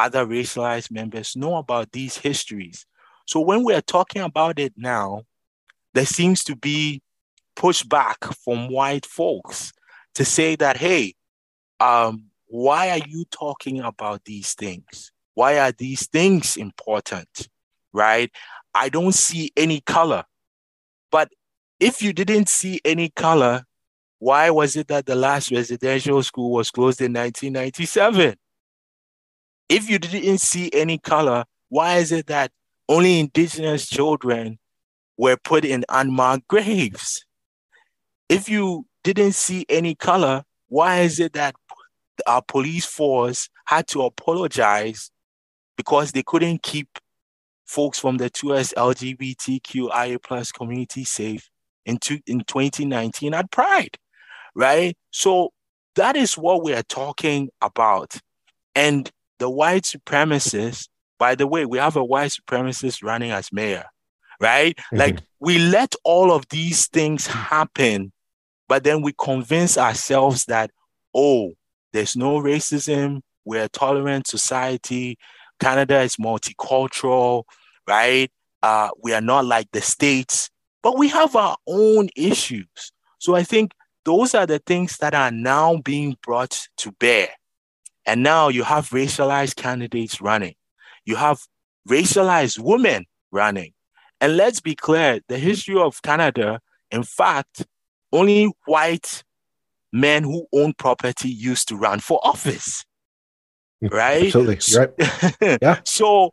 other 0.00 0.26
racialized 0.26 0.90
members 0.90 1.36
know 1.36 1.56
about 1.56 1.92
these 1.92 2.16
histories. 2.16 2.86
So 3.26 3.38
when 3.38 3.62
we're 3.62 3.80
talking 3.80 4.22
about 4.22 4.58
it 4.58 4.72
now, 4.76 5.22
there 5.94 6.06
seems 6.06 6.44
to 6.44 6.56
be 6.56 7.02
pushback 7.56 8.34
from 8.44 8.68
white 8.68 9.06
folks 9.06 9.72
to 10.14 10.24
say 10.24 10.56
that, 10.56 10.76
hey, 10.76 11.14
um, 11.80 12.24
why 12.46 12.90
are 12.90 13.06
you 13.06 13.24
talking 13.30 13.80
about 13.80 14.24
these 14.24 14.54
things? 14.54 15.12
Why 15.34 15.58
are 15.58 15.72
these 15.72 16.06
things 16.06 16.56
important? 16.56 17.48
Right? 17.92 18.30
I 18.74 18.88
don't 18.88 19.14
see 19.14 19.50
any 19.56 19.80
color. 19.80 20.24
But 21.10 21.30
if 21.80 22.02
you 22.02 22.12
didn't 22.12 22.48
see 22.48 22.80
any 22.84 23.10
color, 23.10 23.64
why 24.18 24.50
was 24.50 24.76
it 24.76 24.88
that 24.88 25.06
the 25.06 25.14
last 25.14 25.50
residential 25.50 26.22
school 26.22 26.50
was 26.50 26.70
closed 26.70 27.00
in 27.00 27.12
1997? 27.12 28.36
If 29.68 29.88
you 29.88 29.98
didn't 29.98 30.38
see 30.38 30.70
any 30.72 30.98
color, 30.98 31.44
why 31.68 31.96
is 31.96 32.10
it 32.10 32.26
that 32.26 32.50
only 32.88 33.20
indigenous 33.20 33.88
children 33.88 34.58
were 35.18 35.36
put 35.36 35.64
in 35.64 35.84
unmarked 35.90 36.48
graves? 36.48 37.26
If 38.28 38.48
you 38.48 38.86
didn't 39.04 39.32
see 39.32 39.66
any 39.68 39.94
color, 39.94 40.44
why 40.68 41.00
is 41.00 41.20
it 41.20 41.34
that 41.34 41.54
our 42.26 42.42
police 42.42 42.86
force 42.86 43.48
had 43.66 43.86
to 43.88 44.02
apologize 44.02 45.10
because 45.76 46.12
they 46.12 46.22
couldn't 46.22 46.62
keep 46.62 46.98
folks 47.66 47.98
from 47.98 48.16
the 48.16 48.30
2S 48.30 48.74
LGBTQIA 48.74 50.22
plus 50.22 50.50
community 50.50 51.04
safe 51.04 51.48
in, 51.84 51.98
two, 51.98 52.18
in 52.26 52.40
2019 52.40 53.34
at 53.34 53.50
Pride, 53.50 53.96
right? 54.54 54.96
So 55.10 55.52
that 55.94 56.16
is 56.16 56.36
what 56.36 56.62
we 56.62 56.74
are 56.74 56.82
talking 56.82 57.50
about. 57.60 58.16
And 58.74 59.10
the 59.38 59.50
white 59.50 59.84
supremacists, 59.84 60.88
by 61.18 61.34
the 61.34 61.46
way, 61.46 61.66
we 61.66 61.78
have 61.78 61.96
a 61.96 62.04
white 62.04 62.30
supremacist 62.30 63.02
running 63.02 63.30
as 63.30 63.52
mayor, 63.52 63.84
right? 64.40 64.76
Mm-hmm. 64.76 64.96
Like 64.98 65.20
we 65.40 65.58
let 65.58 65.94
all 66.04 66.32
of 66.32 66.48
these 66.48 66.86
things 66.86 67.26
happen, 67.26 68.12
but 68.68 68.84
then 68.84 69.02
we 69.02 69.12
convince 69.18 69.78
ourselves 69.78 70.44
that, 70.46 70.70
oh, 71.14 71.54
there's 71.92 72.16
no 72.16 72.38
racism, 72.38 73.22
we're 73.44 73.64
a 73.64 73.68
tolerant 73.68 74.26
society, 74.26 75.18
Canada 75.58 76.00
is 76.00 76.16
multicultural, 76.16 77.44
right? 77.86 78.30
Uh, 78.62 78.90
we 79.02 79.12
are 79.12 79.20
not 79.20 79.44
like 79.44 79.68
the 79.72 79.80
States, 79.80 80.50
but 80.82 80.98
we 80.98 81.08
have 81.08 81.34
our 81.34 81.56
own 81.66 82.08
issues. 82.16 82.92
So 83.18 83.34
I 83.34 83.42
think 83.42 83.72
those 84.04 84.34
are 84.34 84.46
the 84.46 84.58
things 84.60 84.98
that 84.98 85.14
are 85.14 85.30
now 85.30 85.78
being 85.78 86.16
brought 86.22 86.68
to 86.78 86.92
bear. 86.92 87.28
And 88.06 88.22
now 88.22 88.48
you 88.48 88.62
have 88.62 88.90
racialized 88.90 89.56
candidates 89.56 90.20
running. 90.20 90.54
You 91.04 91.16
have 91.16 91.40
racialized 91.88 92.58
women 92.58 93.04
running. 93.30 93.72
And 94.20 94.36
let's 94.36 94.60
be 94.60 94.74
clear 94.74 95.20
the 95.28 95.38
history 95.38 95.76
of 95.76 96.02
Canada, 96.02 96.60
in 96.90 97.02
fact, 97.02 97.66
only 98.12 98.50
white 98.66 99.22
men 99.92 100.24
who 100.24 100.46
own 100.52 100.74
property 100.74 101.30
used 101.30 101.68
to 101.68 101.76
run 101.76 102.00
for 102.00 102.20
office. 102.22 102.84
Right? 103.80 104.26
Absolutely. 104.26 104.78
Right. 104.78 105.58
yeah. 105.62 105.80
so 105.84 106.30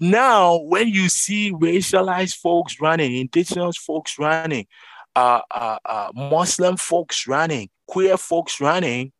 now, 0.00 0.56
when 0.56 0.88
you 0.88 1.10
see 1.10 1.52
racialized 1.52 2.36
folks 2.36 2.80
running, 2.80 3.14
indigenous 3.14 3.76
folks 3.76 4.18
running, 4.18 4.66
uh, 5.14 5.42
uh, 5.50 5.78
uh, 5.84 6.10
Muslim 6.14 6.78
folks 6.78 7.26
running, 7.28 7.68
queer 7.86 8.16
folks 8.16 8.60
running, 8.60 9.12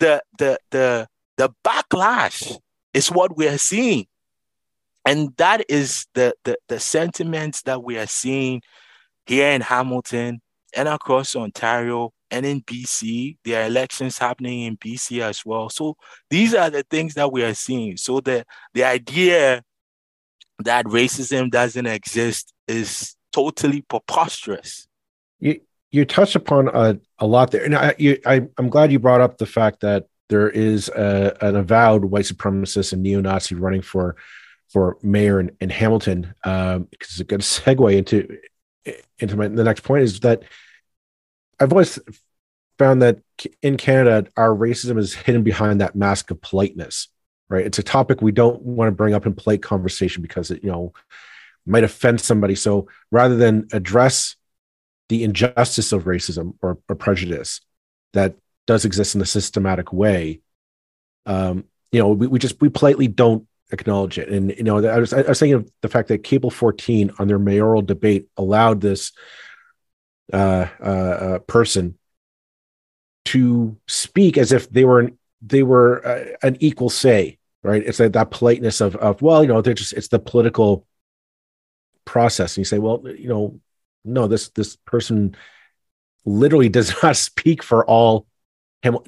the 0.00 0.22
the 0.38 0.58
the 0.70 1.06
the 1.36 1.50
backlash 1.64 2.58
is 2.92 3.12
what 3.12 3.36
we 3.36 3.46
are 3.46 3.58
seeing, 3.58 4.06
and 5.04 5.34
that 5.36 5.64
is 5.68 6.06
the 6.14 6.34
the 6.44 6.56
the 6.68 6.80
sentiments 6.80 7.62
that 7.62 7.82
we 7.82 7.98
are 7.98 8.06
seeing 8.06 8.62
here 9.26 9.50
in 9.50 9.60
Hamilton 9.60 10.40
and 10.74 10.88
across 10.88 11.34
Ontario 11.36 12.12
and 12.30 12.44
in 12.44 12.62
BC. 12.62 13.38
There 13.44 13.62
are 13.62 13.66
elections 13.66 14.18
happening 14.18 14.62
in 14.62 14.76
BC 14.76 15.20
as 15.20 15.44
well. 15.44 15.70
So 15.70 15.96
these 16.30 16.54
are 16.54 16.70
the 16.70 16.84
things 16.90 17.14
that 17.14 17.32
we 17.32 17.42
are 17.42 17.54
seeing. 17.54 17.96
So 17.96 18.20
the 18.20 18.44
the 18.74 18.84
idea 18.84 19.62
that 20.64 20.84
racism 20.86 21.50
doesn't 21.50 21.86
exist 21.86 22.52
is 22.66 23.16
totally 23.32 23.82
preposterous. 23.82 24.86
You 25.40 25.60
you 25.90 26.04
touched 26.04 26.36
upon 26.36 26.68
a, 26.68 26.98
a 27.18 27.26
lot 27.26 27.50
there, 27.50 27.64
and 27.64 27.74
I, 27.74 27.94
you, 27.98 28.18
I 28.26 28.46
I'm 28.58 28.68
glad 28.68 28.92
you 28.92 28.98
brought 28.98 29.20
up 29.20 29.38
the 29.38 29.46
fact 29.46 29.80
that 29.80 30.06
there 30.28 30.50
is 30.50 30.88
a, 30.90 31.36
an 31.40 31.56
avowed 31.56 32.04
white 32.04 32.26
supremacist 32.26 32.92
and 32.92 33.02
neo-Nazi 33.02 33.54
running 33.54 33.80
for 33.80 34.16
for 34.68 34.98
mayor 35.02 35.38
and, 35.38 35.52
in 35.60 35.70
Hamilton. 35.70 36.34
Um, 36.44 36.88
because 36.90 37.10
it's 37.10 37.20
a 37.20 37.24
good 37.24 37.40
segue 37.42 37.96
into 37.96 38.38
into 39.18 39.36
my 39.36 39.48
the 39.48 39.64
next 39.64 39.80
point 39.80 40.02
is 40.02 40.20
that 40.20 40.42
I've 41.60 41.72
always 41.72 41.98
found 42.78 43.02
that 43.02 43.18
in 43.60 43.76
Canada 43.76 44.30
our 44.36 44.50
racism 44.50 44.98
is 44.98 45.14
hidden 45.14 45.42
behind 45.42 45.80
that 45.80 45.96
mask 45.96 46.30
of 46.30 46.40
politeness 46.40 47.08
right? 47.48 47.64
It's 47.64 47.78
a 47.78 47.82
topic 47.82 48.20
we 48.20 48.32
don't 48.32 48.60
want 48.62 48.88
to 48.88 48.92
bring 48.92 49.14
up 49.14 49.26
in 49.26 49.34
polite 49.34 49.62
conversation 49.62 50.22
because 50.22 50.50
it, 50.50 50.62
you 50.62 50.70
know, 50.70 50.92
might 51.66 51.84
offend 51.84 52.20
somebody. 52.20 52.54
So 52.54 52.88
rather 53.10 53.36
than 53.36 53.68
address 53.72 54.36
the 55.08 55.24
injustice 55.24 55.92
of 55.92 56.04
racism 56.04 56.54
or, 56.62 56.78
or 56.88 56.94
prejudice 56.94 57.60
that 58.12 58.36
does 58.66 58.84
exist 58.84 59.14
in 59.14 59.20
a 59.20 59.26
systematic 59.26 59.92
way, 59.92 60.40
um, 61.26 61.64
you 61.90 62.00
know, 62.00 62.10
we, 62.10 62.26
we 62.26 62.38
just 62.38 62.60
we 62.60 62.68
politely 62.68 63.08
don't 63.08 63.46
acknowledge 63.70 64.18
it. 64.18 64.28
And 64.28 64.50
you 64.56 64.62
know, 64.62 64.84
I 64.84 64.98
was 64.98 65.12
I 65.12 65.22
was 65.22 65.38
thinking 65.38 65.54
of 65.54 65.70
the 65.82 65.88
fact 65.88 66.08
that 66.08 66.24
Cable 66.24 66.50
14 66.50 67.12
on 67.18 67.28
their 67.28 67.38
mayoral 67.38 67.82
debate 67.82 68.28
allowed 68.36 68.80
this 68.80 69.12
uh, 70.32 70.66
uh, 70.80 70.84
uh, 70.84 71.38
person 71.40 71.98
to 73.26 73.76
speak 73.86 74.38
as 74.38 74.52
if 74.52 74.70
they 74.70 74.84
were 74.84 75.00
an, 75.00 75.18
they 75.42 75.62
were 75.62 76.06
uh, 76.06 76.24
an 76.42 76.56
equal 76.60 76.90
say 76.90 77.38
right? 77.62 77.82
It's 77.84 78.00
like 78.00 78.12
that 78.12 78.30
politeness 78.30 78.80
of 78.80 78.96
of 78.96 79.22
well, 79.22 79.42
you 79.42 79.48
know, 79.48 79.60
they're 79.60 79.74
just 79.74 79.92
it's 79.92 80.08
the 80.08 80.18
political 80.18 80.86
process. 82.04 82.56
And 82.56 82.62
you 82.62 82.64
say, 82.64 82.78
well, 82.78 83.02
you 83.04 83.28
know, 83.28 83.60
no, 84.04 84.26
this 84.26 84.48
this 84.50 84.76
person 84.76 85.36
literally 86.24 86.68
does 86.68 86.94
not 87.02 87.16
speak 87.16 87.62
for 87.62 87.84
all 87.84 88.26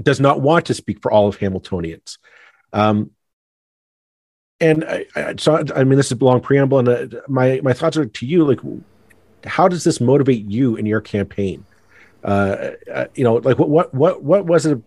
does 0.02 0.20
not 0.20 0.40
want 0.40 0.66
to 0.66 0.74
speak 0.74 1.00
for 1.00 1.10
all 1.10 1.28
of 1.28 1.38
Hamiltonians. 1.38 2.18
Um, 2.72 3.10
and 4.60 4.84
I, 4.84 5.06
I, 5.16 5.34
so 5.38 5.64
I 5.74 5.84
mean, 5.84 5.96
this 5.96 6.12
is 6.12 6.20
a 6.20 6.24
long 6.24 6.40
preamble, 6.40 6.78
and 6.78 6.88
uh, 6.88 7.20
my 7.28 7.60
my 7.62 7.72
thoughts 7.72 7.96
are 7.96 8.06
to 8.06 8.26
you. 8.26 8.44
Like, 8.44 8.60
how 9.44 9.68
does 9.68 9.84
this 9.84 10.00
motivate 10.00 10.44
you 10.44 10.76
in 10.76 10.86
your 10.86 11.00
campaign? 11.00 11.64
Uh, 12.22 12.72
uh, 12.92 13.06
you 13.14 13.24
know, 13.24 13.34
like 13.36 13.58
what 13.58 13.70
what 13.70 13.94
what 13.94 14.22
what 14.22 14.46
was 14.46 14.66
it 14.66 14.82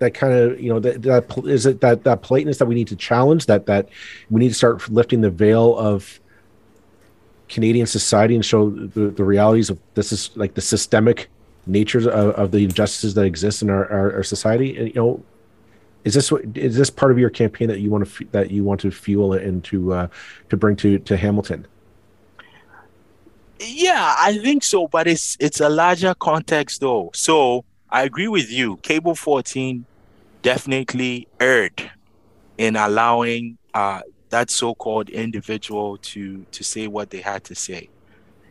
that 0.00 0.14
kind 0.14 0.32
of 0.32 0.60
you 0.60 0.72
know 0.72 0.80
that, 0.80 1.02
that 1.02 1.44
is 1.46 1.66
it 1.66 1.80
that 1.80 2.04
that 2.04 2.22
politeness 2.22 2.58
that 2.58 2.66
we 2.66 2.74
need 2.74 2.88
to 2.88 2.96
challenge 2.96 3.46
that 3.46 3.66
that 3.66 3.88
we 4.30 4.40
need 4.40 4.48
to 4.48 4.54
start 4.54 4.88
lifting 4.88 5.20
the 5.20 5.30
veil 5.30 5.76
of 5.78 6.20
Canadian 7.48 7.86
society 7.86 8.34
and 8.34 8.44
show 8.44 8.70
the, 8.70 9.10
the 9.10 9.24
realities 9.24 9.70
of 9.70 9.78
this 9.94 10.12
is 10.12 10.30
like 10.36 10.54
the 10.54 10.60
systemic 10.60 11.28
natures 11.66 12.06
of, 12.06 12.14
of 12.14 12.50
the 12.52 12.64
injustices 12.64 13.14
that 13.14 13.24
exist 13.24 13.60
in 13.60 13.68
our, 13.68 13.90
our, 13.90 14.14
our, 14.14 14.22
society 14.22 14.76
and 14.76 14.88
you 14.88 14.94
know 14.94 15.22
is 16.04 16.14
this 16.14 16.32
is 16.54 16.76
this 16.76 16.90
part 16.90 17.12
of 17.12 17.18
your 17.18 17.30
campaign 17.30 17.68
that 17.68 17.80
you 17.80 17.90
want 17.90 18.06
to 18.06 18.24
that 18.32 18.50
you 18.50 18.64
want 18.64 18.80
to 18.80 18.90
fuel 18.90 19.32
and 19.34 19.62
to 19.64 19.92
uh, 19.92 20.08
to 20.48 20.56
bring 20.56 20.76
to 20.76 20.98
to 21.00 21.16
Hamilton 21.16 21.66
yeah 23.62 24.14
i 24.16 24.38
think 24.38 24.64
so 24.64 24.88
but 24.88 25.06
it's 25.06 25.36
it's 25.38 25.60
a 25.60 25.68
larger 25.68 26.14
context 26.14 26.80
though 26.80 27.10
so 27.12 27.62
I 27.90 28.04
agree 28.04 28.28
with 28.28 28.50
you. 28.50 28.76
Cable 28.78 29.14
14 29.14 29.84
definitely 30.42 31.26
erred 31.40 31.90
in 32.56 32.76
allowing 32.76 33.58
uh, 33.74 34.00
that 34.30 34.50
so-called 34.50 35.10
individual 35.10 35.96
to 35.98 36.46
to 36.52 36.62
say 36.62 36.86
what 36.86 37.10
they 37.10 37.20
had 37.20 37.42
to 37.44 37.54
say. 37.54 37.88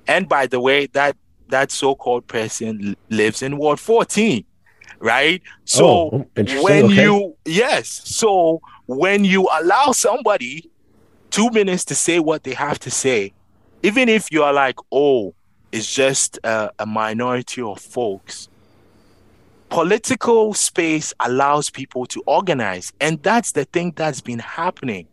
And 0.08 0.28
by 0.28 0.48
the 0.48 0.60
way, 0.60 0.88
that 0.88 1.16
that 1.48 1.72
so-called 1.72 2.28
person 2.28 2.96
lives 3.10 3.42
in 3.42 3.58
Ward 3.58 3.80
14, 3.80 4.44
right? 5.00 5.42
So 5.66 5.86
oh, 5.86 6.28
oh 6.38 6.64
when 6.64 6.86
okay. 6.86 7.04
you 7.04 7.36
yes, 7.46 8.02
so 8.06 8.62
when 8.86 9.24
you 9.24 9.48
allow 9.52 9.92
somebody 9.92 10.70
two 11.30 11.50
minutes 11.52 11.86
to 11.86 11.96
say 11.96 12.20
what 12.20 12.44
they 12.44 12.54
have 12.54 12.80
to 12.80 12.92
say, 12.92 13.34
even 13.84 14.10
if 14.10 14.32
you 14.32 14.44
are 14.44 14.54
like, 14.54 14.76
oh, 14.92 15.34
it's 15.72 15.94
just 15.94 16.40
a, 16.44 16.72
a 16.80 16.86
minority 16.86 17.62
of 17.62 17.80
folks. 17.80 18.50
Political 19.70 20.56
space 20.56 21.14
allows 21.20 21.70
people 21.70 22.08
to 22.08 22.24
organize, 22.26 22.92
and 23.00 23.22
that's 23.22 23.52
the 23.52 23.66
thing 23.66 23.94
that's 23.96 24.20
been 24.20 24.40
happening. 24.40 25.08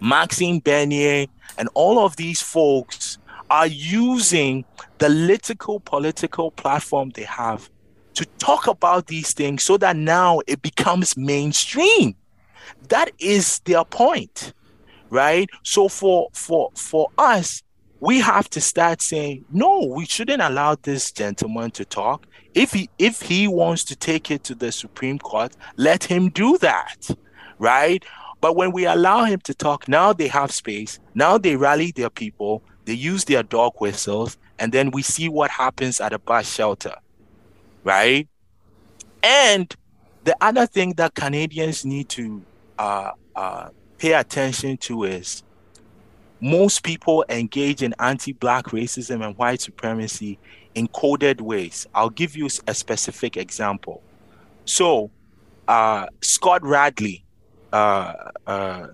Maxime 0.00 0.58
Bernier 0.58 1.26
and 1.56 1.68
all 1.74 1.98
of 1.98 2.16
these 2.16 2.42
folks 2.42 3.18
are 3.50 3.66
using 3.66 4.64
the 4.98 5.06
political 5.06 5.80
political 5.80 6.50
platform 6.50 7.10
they 7.10 7.24
have 7.24 7.68
to 8.14 8.24
talk 8.38 8.66
about 8.66 9.06
these 9.06 9.32
things 9.32 9.62
so 9.62 9.76
that 9.78 9.96
now 9.96 10.40
it 10.46 10.62
becomes 10.62 11.16
mainstream. 11.16 12.14
That 12.88 13.10
is 13.18 13.60
their 13.60 13.84
point 13.84 14.52
right? 15.10 15.50
So 15.64 15.88
for 15.88 16.28
for 16.32 16.70
for 16.74 17.08
us 17.18 17.62
we 17.98 18.18
have 18.20 18.48
to 18.50 18.60
start 18.60 19.02
saying 19.02 19.44
no 19.50 19.92
we 19.94 20.06
shouldn't 20.06 20.40
allow 20.40 20.76
this 20.76 21.12
gentleman 21.12 21.70
to 21.72 21.84
talk. 21.84 22.26
If 22.54 22.72
he 22.72 22.88
if 22.98 23.20
he 23.20 23.46
wants 23.46 23.84
to 23.84 23.96
take 23.96 24.30
it 24.30 24.44
to 24.44 24.54
the 24.54 24.72
supreme 24.72 25.18
court 25.18 25.54
let 25.76 26.04
him 26.04 26.30
do 26.30 26.56
that 26.58 27.10
right? 27.58 28.02
But 28.40 28.56
when 28.56 28.72
we 28.72 28.86
allow 28.86 29.24
him 29.24 29.40
to 29.40 29.54
talk 29.54 29.86
now 29.88 30.12
they 30.12 30.28
have 30.28 30.50
space. 30.52 30.98
Now 31.14 31.36
they 31.36 31.56
rally 31.56 31.92
their 31.94 32.10
people. 32.10 32.62
They 32.86 32.94
use 32.94 33.24
their 33.24 33.42
dog 33.42 33.74
whistles, 33.78 34.38
and 34.58 34.72
then 34.72 34.90
we 34.90 35.02
see 35.02 35.28
what 35.28 35.50
happens 35.50 36.00
at 36.00 36.14
a 36.14 36.18
bus 36.18 36.52
shelter, 36.52 36.94
right? 37.84 38.28
And 39.22 39.74
the 40.24 40.36
other 40.40 40.66
thing 40.66 40.94
that 40.94 41.14
Canadians 41.14 41.84
need 41.84 42.08
to 42.10 42.42
uh, 42.78 43.12
uh, 43.34 43.68
pay 43.98 44.12
attention 44.14 44.76
to 44.78 45.04
is 45.04 45.42
most 46.40 46.82
people 46.82 47.24
engage 47.28 47.82
in 47.82 47.94
anti-black 47.98 48.66
racism 48.66 49.24
and 49.24 49.36
white 49.36 49.60
supremacy 49.60 50.38
in 50.74 50.88
coded 50.88 51.40
ways. 51.40 51.86
I'll 51.94 52.10
give 52.10 52.36
you 52.36 52.48
a 52.66 52.74
specific 52.74 53.36
example. 53.36 54.02
So, 54.64 55.10
uh, 55.68 56.06
Scott 56.22 56.62
Radley, 56.64 57.24
uh, 57.72 58.14
uh, 58.46 58.86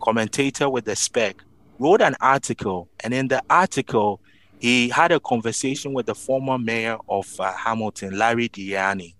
commentator 0.00 0.70
with 0.70 0.84
the 0.84 0.96
Spec, 0.96 1.36
wrote 1.78 2.00
an 2.00 2.16
article, 2.20 2.88
and 3.04 3.12
in 3.12 3.28
the 3.28 3.42
article, 3.50 4.20
he 4.60 4.88
had 4.88 5.12
a 5.12 5.20
conversation 5.20 5.92
with 5.92 6.06
the 6.06 6.14
former 6.14 6.58
mayor 6.58 6.98
of 7.08 7.28
uh, 7.38 7.52
Hamilton, 7.52 8.18
Larry 8.18 8.48
Di 8.48 8.70
Ianni. 8.70 9.14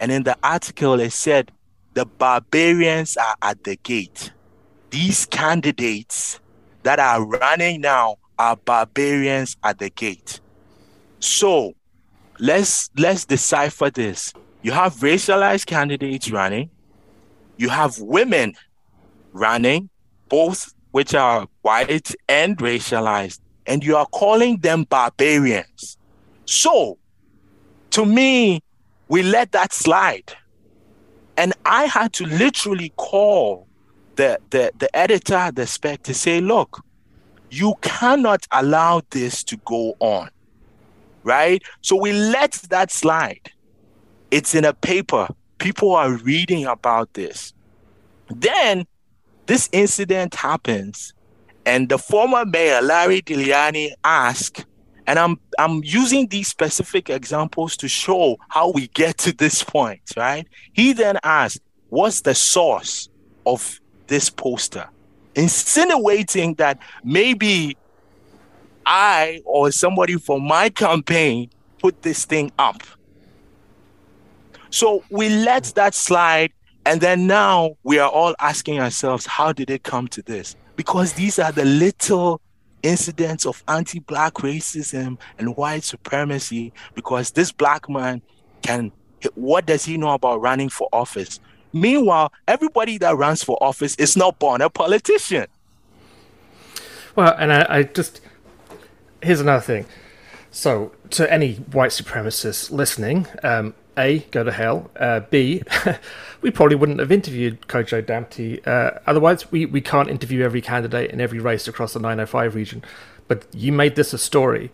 And 0.00 0.10
in 0.10 0.22
the 0.22 0.36
article, 0.42 0.98
it 1.00 1.12
said, 1.12 1.52
The 1.94 2.06
barbarians 2.06 3.16
are 3.16 3.36
at 3.42 3.62
the 3.64 3.76
gate. 3.76 4.32
These 4.90 5.26
candidates 5.26 6.40
that 6.82 6.98
are 6.98 7.24
running 7.24 7.82
now 7.82 8.16
are 8.38 8.56
barbarians 8.56 9.56
at 9.62 9.78
the 9.78 9.90
gate. 9.90 10.40
So 11.20 11.74
let's 12.38 12.88
let's 12.96 13.26
decipher 13.26 13.90
this. 13.90 14.32
You 14.62 14.72
have 14.72 14.94
racialized 14.96 15.66
candidates 15.66 16.30
running, 16.30 16.70
you 17.58 17.68
have 17.68 17.98
women 17.98 18.54
running, 19.32 19.90
both 20.28 20.72
which 20.90 21.14
are 21.14 21.46
white 21.62 22.14
and 22.28 22.56
racialized, 22.58 23.40
and 23.66 23.84
you 23.84 23.96
are 23.96 24.06
calling 24.06 24.58
them 24.58 24.84
barbarians. 24.84 25.96
So, 26.44 26.98
to 27.90 28.04
me, 28.04 28.62
we 29.08 29.22
let 29.22 29.52
that 29.52 29.72
slide. 29.72 30.32
And 31.36 31.52
I 31.64 31.84
had 31.84 32.12
to 32.14 32.26
literally 32.26 32.92
call 32.96 33.66
the, 34.16 34.38
the, 34.50 34.72
the 34.78 34.94
editor, 34.96 35.50
the 35.54 35.66
spec, 35.66 36.02
to 36.04 36.14
say, 36.14 36.40
look, 36.40 36.84
you 37.50 37.74
cannot 37.80 38.46
allow 38.52 39.02
this 39.10 39.42
to 39.44 39.56
go 39.64 39.96
on. 40.00 40.30
Right? 41.22 41.62
So 41.80 41.96
we 41.96 42.12
let 42.12 42.52
that 42.70 42.90
slide. 42.90 43.50
It's 44.30 44.54
in 44.54 44.64
a 44.64 44.72
paper. 44.72 45.28
People 45.58 45.92
are 45.92 46.12
reading 46.12 46.64
about 46.66 47.12
this. 47.14 47.52
Then 48.28 48.86
this 49.46 49.68
incident 49.72 50.34
happens, 50.34 51.12
and 51.66 51.88
the 51.88 51.98
former 51.98 52.44
mayor, 52.44 52.80
Larry 52.80 53.20
Di 53.20 53.34
Ianni, 53.48 53.92
asked, 54.04 54.64
and 55.06 55.18
I'm 55.18 55.38
I'm 55.58 55.82
using 55.84 56.28
these 56.28 56.48
specific 56.48 57.10
examples 57.10 57.76
to 57.78 57.88
show 57.88 58.38
how 58.48 58.70
we 58.70 58.88
get 58.88 59.18
to 59.18 59.32
this 59.32 59.62
point, 59.62 60.02
right? 60.16 60.46
He 60.72 60.92
then 60.92 61.18
asked, 61.22 61.60
What's 61.88 62.20
the 62.20 62.34
source 62.34 63.08
of 63.44 63.80
this 64.06 64.30
poster? 64.30 64.88
Insinuating 65.34 66.54
that 66.54 66.78
maybe 67.04 67.76
I 68.86 69.40
or 69.44 69.70
somebody 69.72 70.16
from 70.16 70.46
my 70.46 70.68
campaign 70.68 71.50
put 71.78 72.02
this 72.02 72.24
thing 72.24 72.52
up. 72.58 72.82
So 74.70 75.02
we 75.10 75.28
let 75.28 75.64
that 75.74 75.94
slide 75.94 76.52
and 76.86 77.00
then 77.00 77.26
now 77.26 77.76
we 77.82 77.98
are 77.98 78.10
all 78.10 78.34
asking 78.40 78.80
ourselves, 78.80 79.26
how 79.26 79.52
did 79.52 79.70
it 79.70 79.82
come 79.82 80.08
to 80.08 80.22
this? 80.22 80.56
Because 80.80 81.12
these 81.12 81.38
are 81.38 81.52
the 81.52 81.66
little 81.66 82.40
incidents 82.82 83.44
of 83.44 83.62
anti 83.68 83.98
black 83.98 84.32
racism 84.36 85.18
and 85.36 85.54
white 85.54 85.84
supremacy. 85.84 86.72
Because 86.94 87.32
this 87.32 87.52
black 87.52 87.86
man 87.90 88.22
can, 88.62 88.90
what 89.34 89.66
does 89.66 89.84
he 89.84 89.98
know 89.98 90.12
about 90.12 90.40
running 90.40 90.70
for 90.70 90.88
office? 90.90 91.38
Meanwhile, 91.74 92.32
everybody 92.48 92.96
that 92.96 93.14
runs 93.14 93.44
for 93.44 93.62
office 93.62 93.94
is 93.96 94.16
not 94.16 94.38
born 94.38 94.62
a 94.62 94.70
politician. 94.70 95.48
Well, 97.14 97.36
and 97.38 97.52
I, 97.52 97.66
I 97.68 97.82
just, 97.82 98.22
here's 99.22 99.42
another 99.42 99.60
thing. 99.60 99.84
So, 100.50 100.92
to 101.10 101.30
any 101.30 101.56
white 101.56 101.90
supremacists 101.90 102.70
listening, 102.70 103.26
um, 103.42 103.74
a, 104.00 104.18
go 104.30 104.42
to 104.42 104.52
hell. 104.52 104.90
Uh, 104.96 105.20
B, 105.20 105.62
we 106.40 106.50
probably 106.50 106.76
wouldn't 106.76 106.98
have 106.98 107.12
interviewed 107.12 107.60
Kojo 107.68 108.02
Damptey. 108.02 108.66
Uh, 108.66 108.98
otherwise, 109.06 109.50
we, 109.52 109.66
we 109.66 109.80
can't 109.80 110.08
interview 110.08 110.42
every 110.42 110.60
candidate 110.60 111.10
in 111.10 111.20
every 111.20 111.38
race 111.38 111.68
across 111.68 111.92
the 111.92 112.00
905 112.00 112.54
region. 112.54 112.82
But 113.28 113.46
you 113.54 113.72
made 113.72 113.94
this 113.94 114.12
a 114.12 114.18
story. 114.18 114.72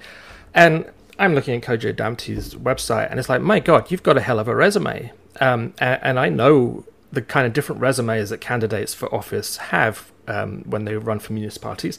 And 0.55 0.91
I'm 1.19 1.35
looking 1.35 1.55
at 1.57 1.63
Kojo 1.63 1.95
Damptey's 1.95 2.55
website, 2.55 3.11
and 3.11 3.19
it's 3.19 3.29
like, 3.29 3.43
my 3.43 3.61
God, 3.61 3.91
you've 3.91 4.03
got 4.03 4.17
a 4.17 4.21
hell 4.21 4.39
of 4.39 4.49
a 4.49 4.55
resume. 4.55 5.13
Um, 5.41 5.75
and, 5.79 6.01
and 6.03 6.21
I 6.21 6.29
know 6.29 6.85
the 7.13 7.23
kind 7.23 7.47
of 7.47 7.53
different 7.53 7.81
resumes 7.81 8.31
that 8.31 8.41
candidates 8.41 8.95
for 8.95 9.15
office 9.15 9.57
have 9.57 10.11
um, 10.29 10.63
when 10.67 10.85
they 10.85 10.97
run 10.97 11.19
for 11.19 11.33
municipalities. 11.33 11.99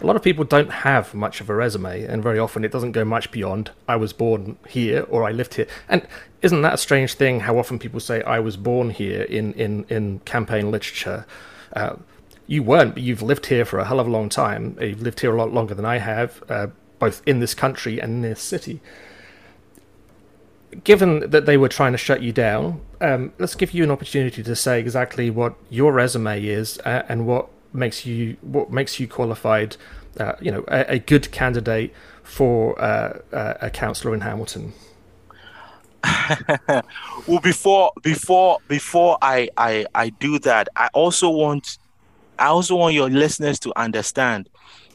A 0.00 0.06
lot 0.06 0.16
of 0.16 0.22
people 0.22 0.44
don't 0.44 0.70
have 0.70 1.14
much 1.14 1.40
of 1.40 1.50
a 1.50 1.54
resume, 1.54 2.04
and 2.04 2.22
very 2.22 2.38
often 2.38 2.64
it 2.64 2.72
doesn't 2.72 2.92
go 2.92 3.04
much 3.04 3.30
beyond 3.30 3.70
"I 3.88 3.96
was 3.96 4.12
born 4.12 4.58
here" 4.68 5.06
or 5.08 5.24
"I 5.24 5.32
lived 5.32 5.54
here." 5.54 5.66
And 5.88 6.06
isn't 6.42 6.62
that 6.62 6.74
a 6.74 6.78
strange 6.78 7.14
thing? 7.14 7.40
How 7.40 7.58
often 7.58 7.78
people 7.78 8.00
say 8.00 8.22
"I 8.22 8.40
was 8.40 8.56
born 8.56 8.90
here" 8.90 9.22
in 9.22 9.52
in 9.54 9.84
in 9.88 10.20
campaign 10.20 10.70
literature. 10.70 11.26
Uh, 11.74 11.96
you 12.46 12.62
weren't, 12.62 12.94
but 12.94 13.02
you've 13.02 13.22
lived 13.22 13.46
here 13.46 13.64
for 13.64 13.78
a 13.78 13.84
hell 13.84 14.00
of 14.00 14.06
a 14.06 14.10
long 14.10 14.28
time. 14.30 14.76
You've 14.80 15.02
lived 15.02 15.20
here 15.20 15.34
a 15.34 15.38
lot 15.38 15.52
longer 15.52 15.74
than 15.74 15.84
I 15.84 15.98
have, 15.98 16.42
uh, 16.48 16.68
both 16.98 17.20
in 17.26 17.40
this 17.40 17.54
country 17.54 18.00
and 18.00 18.10
in 18.14 18.22
this 18.22 18.40
city 18.40 18.80
given 20.84 21.30
that 21.30 21.46
they 21.46 21.56
were 21.56 21.68
trying 21.68 21.92
to 21.92 21.98
shut 21.98 22.22
you 22.22 22.32
down, 22.32 22.80
um, 23.00 23.32
let's 23.38 23.54
give 23.54 23.72
you 23.72 23.84
an 23.84 23.90
opportunity 23.90 24.42
to 24.42 24.56
say 24.56 24.80
exactly 24.80 25.30
what 25.30 25.54
your 25.70 25.92
resume 25.92 26.44
is 26.44 26.78
uh, 26.84 27.02
and 27.08 27.26
what 27.26 27.48
makes 27.72 28.06
you 28.06 28.36
what 28.40 28.70
makes 28.70 28.98
you 28.98 29.08
qualified, 29.08 29.76
uh, 30.18 30.32
you 30.40 30.50
know, 30.50 30.64
a, 30.68 30.94
a, 30.94 30.98
good 30.98 31.30
candidate 31.30 31.92
for 32.22 32.80
uh, 32.80 33.20
uh 33.32 33.54
a 33.60 33.70
councillor 33.70 34.14
in 34.14 34.20
Hamilton? 34.20 34.72
well, 37.26 37.40
before 37.42 37.92
before 38.02 38.58
before 38.68 39.18
I, 39.20 39.48
I 39.56 39.86
I 39.94 40.10
do 40.10 40.38
that, 40.40 40.68
I 40.76 40.88
also 40.94 41.28
want 41.30 41.78
I 42.38 42.46
also 42.46 42.76
want 42.76 42.94
your 42.94 43.10
listeners 43.10 43.58
to 43.60 43.78
understand 43.78 44.48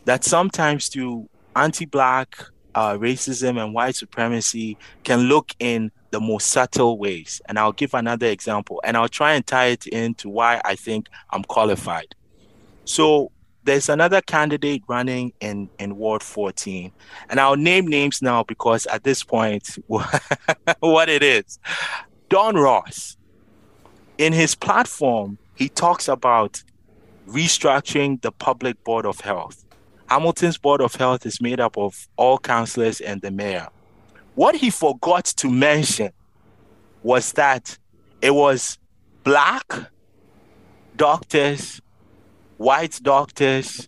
that 0.06 0.24
sometimes 0.24 0.90
to 0.90 1.28
anti-black 1.56 2.38
uh, 2.76 2.94
racism 2.96 3.64
and 3.64 3.74
white 3.74 3.96
supremacy 3.96 4.78
can 5.04 5.22
look 5.22 5.54
in 5.60 5.92
the 6.12 6.20
most 6.20 6.48
subtle 6.48 6.98
ways. 6.98 7.42
And 7.48 7.60
I'll 7.60 7.72
give 7.72 7.94
another 7.94 8.28
example, 8.28 8.82
and 8.84 8.96
I'll 8.98 9.10
try 9.10 9.34
and 9.34 9.46
tie 9.46 9.68
it 9.68 9.88
into 9.88 10.30
why 10.30 10.62
I 10.64 10.76
think 10.76 11.08
I'm 11.32 11.44
qualified. 11.44 12.16
So 12.86 13.32
there's 13.64 13.90
another 13.90 14.22
candidate 14.22 14.84
running 14.88 15.34
in 15.40 15.70
in 15.80 15.96
Ward 15.96 16.22
14, 16.22 16.92
and 17.30 17.40
I'll 17.40 17.56
name 17.56 17.88
names 17.88 18.22
now 18.22 18.44
because 18.44 18.86
at 18.88 19.04
this 19.04 19.24
point, 19.24 19.78
what 19.88 21.10
it 21.10 21.24
is, 21.24 21.60
Don 22.30 22.56
Ross. 22.56 23.18
In 24.20 24.32
his 24.32 24.54
platform, 24.54 25.40
he 25.56 25.70
talks 25.70 26.08
about 26.08 26.64
restructuring 27.28 28.22
the 28.22 28.32
public 28.32 28.82
board 28.84 29.06
of 29.06 29.20
health. 29.22 29.66
Hamilton's 30.08 30.58
board 30.58 30.82
of 30.82 30.96
health 30.96 31.26
is 31.26 31.42
made 31.42 31.60
up 31.60 31.78
of 31.78 32.08
all 32.16 32.38
councillors 32.38 33.02
and 33.02 33.22
the 33.22 33.32
mayor. 33.32 33.68
What 34.36 34.56
he 34.56 34.70
forgot 34.70 35.26
to 35.26 35.50
mention 35.50 36.12
was 37.02 37.34
that 37.34 37.78
it 38.22 38.36
was 38.36 38.78
black 39.24 39.66
doctors 40.96 41.82
white 42.58 43.00
doctors 43.04 43.88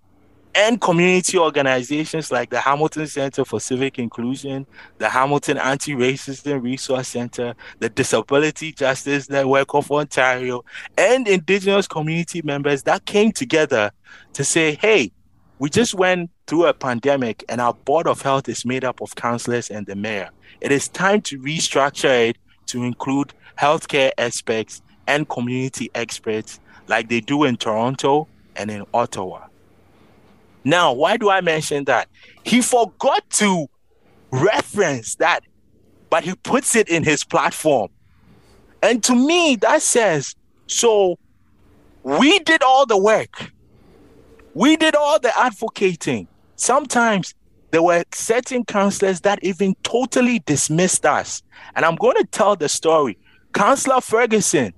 and 0.55 0.79
community 0.79 1.37
organizations 1.37 2.31
like 2.31 2.49
the 2.49 2.59
Hamilton 2.59 3.07
Center 3.07 3.43
for 3.43 3.59
Civic 3.59 3.99
Inclusion, 3.99 4.65
the 4.99 5.09
Hamilton 5.09 5.57
Anti 5.57 5.93
Racism 5.93 6.63
Resource 6.63 7.09
Center, 7.09 7.55
the 7.79 7.89
Disability 7.89 8.71
Justice 8.71 9.29
Network 9.29 9.75
of 9.75 9.91
Ontario, 9.91 10.63
and 10.97 11.27
Indigenous 11.27 11.87
community 11.87 12.41
members 12.41 12.83
that 12.83 13.05
came 13.05 13.33
together 13.33 13.91
to 14.31 14.45
say, 14.45 14.75
hey, 14.75 15.11
we 15.59 15.69
just 15.69 15.93
went 15.93 16.29
through 16.47 16.65
a 16.65 16.73
pandemic 16.73 17.43
and 17.49 17.59
our 17.59 17.73
Board 17.73 18.07
of 18.07 18.21
Health 18.21 18.47
is 18.47 18.65
made 18.65 18.85
up 18.85 19.01
of 19.01 19.15
councillors 19.15 19.69
and 19.69 19.85
the 19.85 19.95
mayor. 19.95 20.29
It 20.61 20.71
is 20.71 20.87
time 20.87 21.21
to 21.23 21.39
restructure 21.39 22.29
it 22.29 22.37
to 22.67 22.83
include 22.83 23.33
healthcare 23.57 24.11
experts 24.17 24.81
and 25.07 25.27
community 25.27 25.91
experts 25.95 26.59
like 26.87 27.09
they 27.09 27.19
do 27.19 27.43
in 27.43 27.57
Toronto 27.57 28.27
and 28.55 28.71
in 28.71 28.85
Ottawa. 28.93 29.47
Now, 30.63 30.93
why 30.93 31.17
do 31.17 31.29
I 31.29 31.41
mention 31.41 31.85
that? 31.85 32.09
He 32.43 32.61
forgot 32.61 33.29
to 33.31 33.67
reference 34.31 35.15
that, 35.15 35.41
but 36.09 36.23
he 36.23 36.33
puts 36.35 36.75
it 36.75 36.89
in 36.89 37.03
his 37.03 37.23
platform. 37.23 37.89
And 38.81 39.03
to 39.03 39.15
me, 39.15 39.55
that 39.57 39.81
says 39.81 40.35
so 40.67 41.17
we 42.03 42.39
did 42.39 42.63
all 42.63 42.85
the 42.85 42.97
work, 42.97 43.51
we 44.53 44.75
did 44.75 44.95
all 44.95 45.19
the 45.19 45.37
advocating. 45.37 46.27
Sometimes 46.55 47.33
there 47.71 47.83
were 47.83 48.03
certain 48.13 48.63
counselors 48.63 49.21
that 49.21 49.39
even 49.43 49.75
totally 49.83 50.39
dismissed 50.39 51.05
us. 51.05 51.43
And 51.75 51.83
I'm 51.83 51.95
going 51.95 52.15
to 52.15 52.25
tell 52.25 52.55
the 52.55 52.69
story. 52.69 53.17
Councillor 53.53 54.01
Ferguson, 54.01 54.73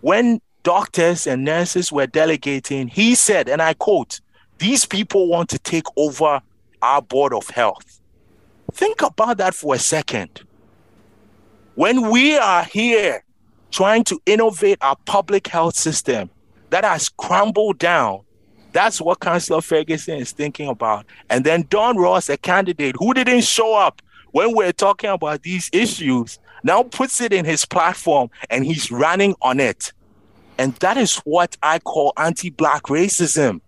when 0.00 0.40
doctors 0.66 1.28
and 1.28 1.44
nurses 1.44 1.92
were 1.92 2.08
delegating, 2.08 2.88
he 2.88 3.14
said, 3.14 3.48
and 3.48 3.62
I 3.62 3.72
quote, 3.74 4.20
these 4.58 4.84
people 4.84 5.28
want 5.28 5.48
to 5.50 5.60
take 5.60 5.84
over 5.96 6.42
our 6.82 7.00
board 7.00 7.32
of 7.32 7.48
health. 7.50 8.00
Think 8.72 9.00
about 9.00 9.38
that 9.38 9.54
for 9.54 9.76
a 9.76 9.78
second. 9.78 10.42
When 11.76 12.10
we 12.10 12.36
are 12.36 12.64
here 12.64 13.22
trying 13.70 14.02
to 14.04 14.20
innovate 14.26 14.78
our 14.80 14.96
public 15.04 15.46
health 15.46 15.76
system 15.76 16.30
that 16.70 16.82
has 16.82 17.10
crumbled 17.10 17.78
down, 17.78 18.22
that's 18.72 19.00
what 19.00 19.20
Councillor 19.20 19.60
Ferguson 19.60 20.18
is 20.18 20.32
thinking 20.32 20.68
about. 20.68 21.06
And 21.30 21.44
then 21.44 21.66
Don 21.70 21.96
Ross, 21.96 22.28
a 22.28 22.36
candidate 22.36 22.96
who 22.98 23.14
didn't 23.14 23.44
show 23.44 23.76
up 23.76 24.02
when 24.32 24.52
we're 24.52 24.72
talking 24.72 25.10
about 25.10 25.44
these 25.44 25.70
issues, 25.72 26.40
now 26.64 26.82
puts 26.82 27.20
it 27.20 27.32
in 27.32 27.44
his 27.44 27.64
platform 27.64 28.30
and 28.50 28.66
he's 28.66 28.90
running 28.90 29.36
on 29.42 29.60
it. 29.60 29.92
And 30.58 30.74
that 30.76 30.96
is 30.96 31.16
what 31.18 31.56
I 31.62 31.78
call 31.78 32.12
anti 32.16 32.50
Black 32.50 32.84
racism. 32.84 33.60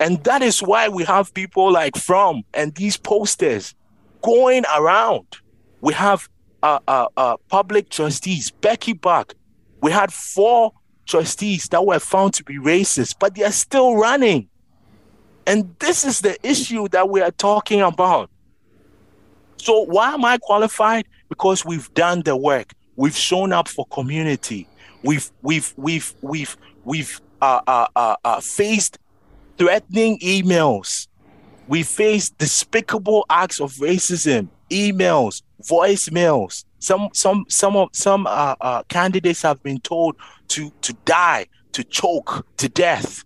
And 0.00 0.22
that 0.24 0.42
is 0.42 0.60
why 0.60 0.88
we 0.88 1.04
have 1.04 1.32
people 1.32 1.70
like 1.70 1.96
Fromm 1.96 2.42
and 2.54 2.74
these 2.74 2.96
posters 2.96 3.74
going 4.22 4.64
around. 4.74 5.26
We 5.80 5.94
have 5.94 6.28
uh, 6.62 6.80
uh, 6.88 7.08
uh, 7.16 7.36
public 7.48 7.88
trustees, 7.88 8.50
Becky 8.50 8.92
Buck. 8.92 9.34
We 9.80 9.92
had 9.92 10.12
four 10.12 10.72
trustees 11.06 11.68
that 11.68 11.84
were 11.84 11.98
found 11.98 12.34
to 12.34 12.44
be 12.44 12.58
racist, 12.58 13.16
but 13.18 13.34
they 13.34 13.44
are 13.44 13.52
still 13.52 13.96
running. 13.96 14.48
And 15.46 15.74
this 15.80 16.04
is 16.04 16.20
the 16.20 16.36
issue 16.46 16.88
that 16.88 17.08
we 17.08 17.20
are 17.20 17.32
talking 17.32 17.80
about. 17.80 18.30
So, 19.56 19.82
why 19.82 20.14
am 20.14 20.24
I 20.24 20.38
qualified? 20.38 21.06
Because 21.28 21.64
we've 21.64 21.92
done 21.94 22.22
the 22.22 22.36
work. 22.36 22.72
We've 22.96 23.16
shown 23.16 23.52
up 23.52 23.68
for 23.68 23.86
community. 23.86 24.68
We've 25.02 25.30
we've 25.42 25.72
we've 25.76 26.14
we've 26.22 26.56
we've 26.84 27.20
uh, 27.40 27.60
uh, 27.66 27.86
uh, 27.96 28.16
uh 28.24 28.40
faced 28.40 28.98
threatening 29.58 30.18
emails. 30.20 31.08
We 31.68 31.82
face 31.82 32.30
despicable 32.30 33.24
acts 33.30 33.60
of 33.60 33.72
racism, 33.74 34.48
emails, 34.70 35.42
voicemails. 35.62 36.64
Some 36.78 37.08
some 37.12 37.46
some 37.48 37.76
of 37.76 37.88
some 37.92 38.26
uh, 38.26 38.56
uh, 38.60 38.82
candidates 38.84 39.42
have 39.42 39.62
been 39.62 39.80
told 39.80 40.16
to 40.48 40.70
to 40.82 40.92
die, 41.04 41.46
to 41.72 41.84
choke 41.84 42.46
to 42.58 42.68
death, 42.68 43.24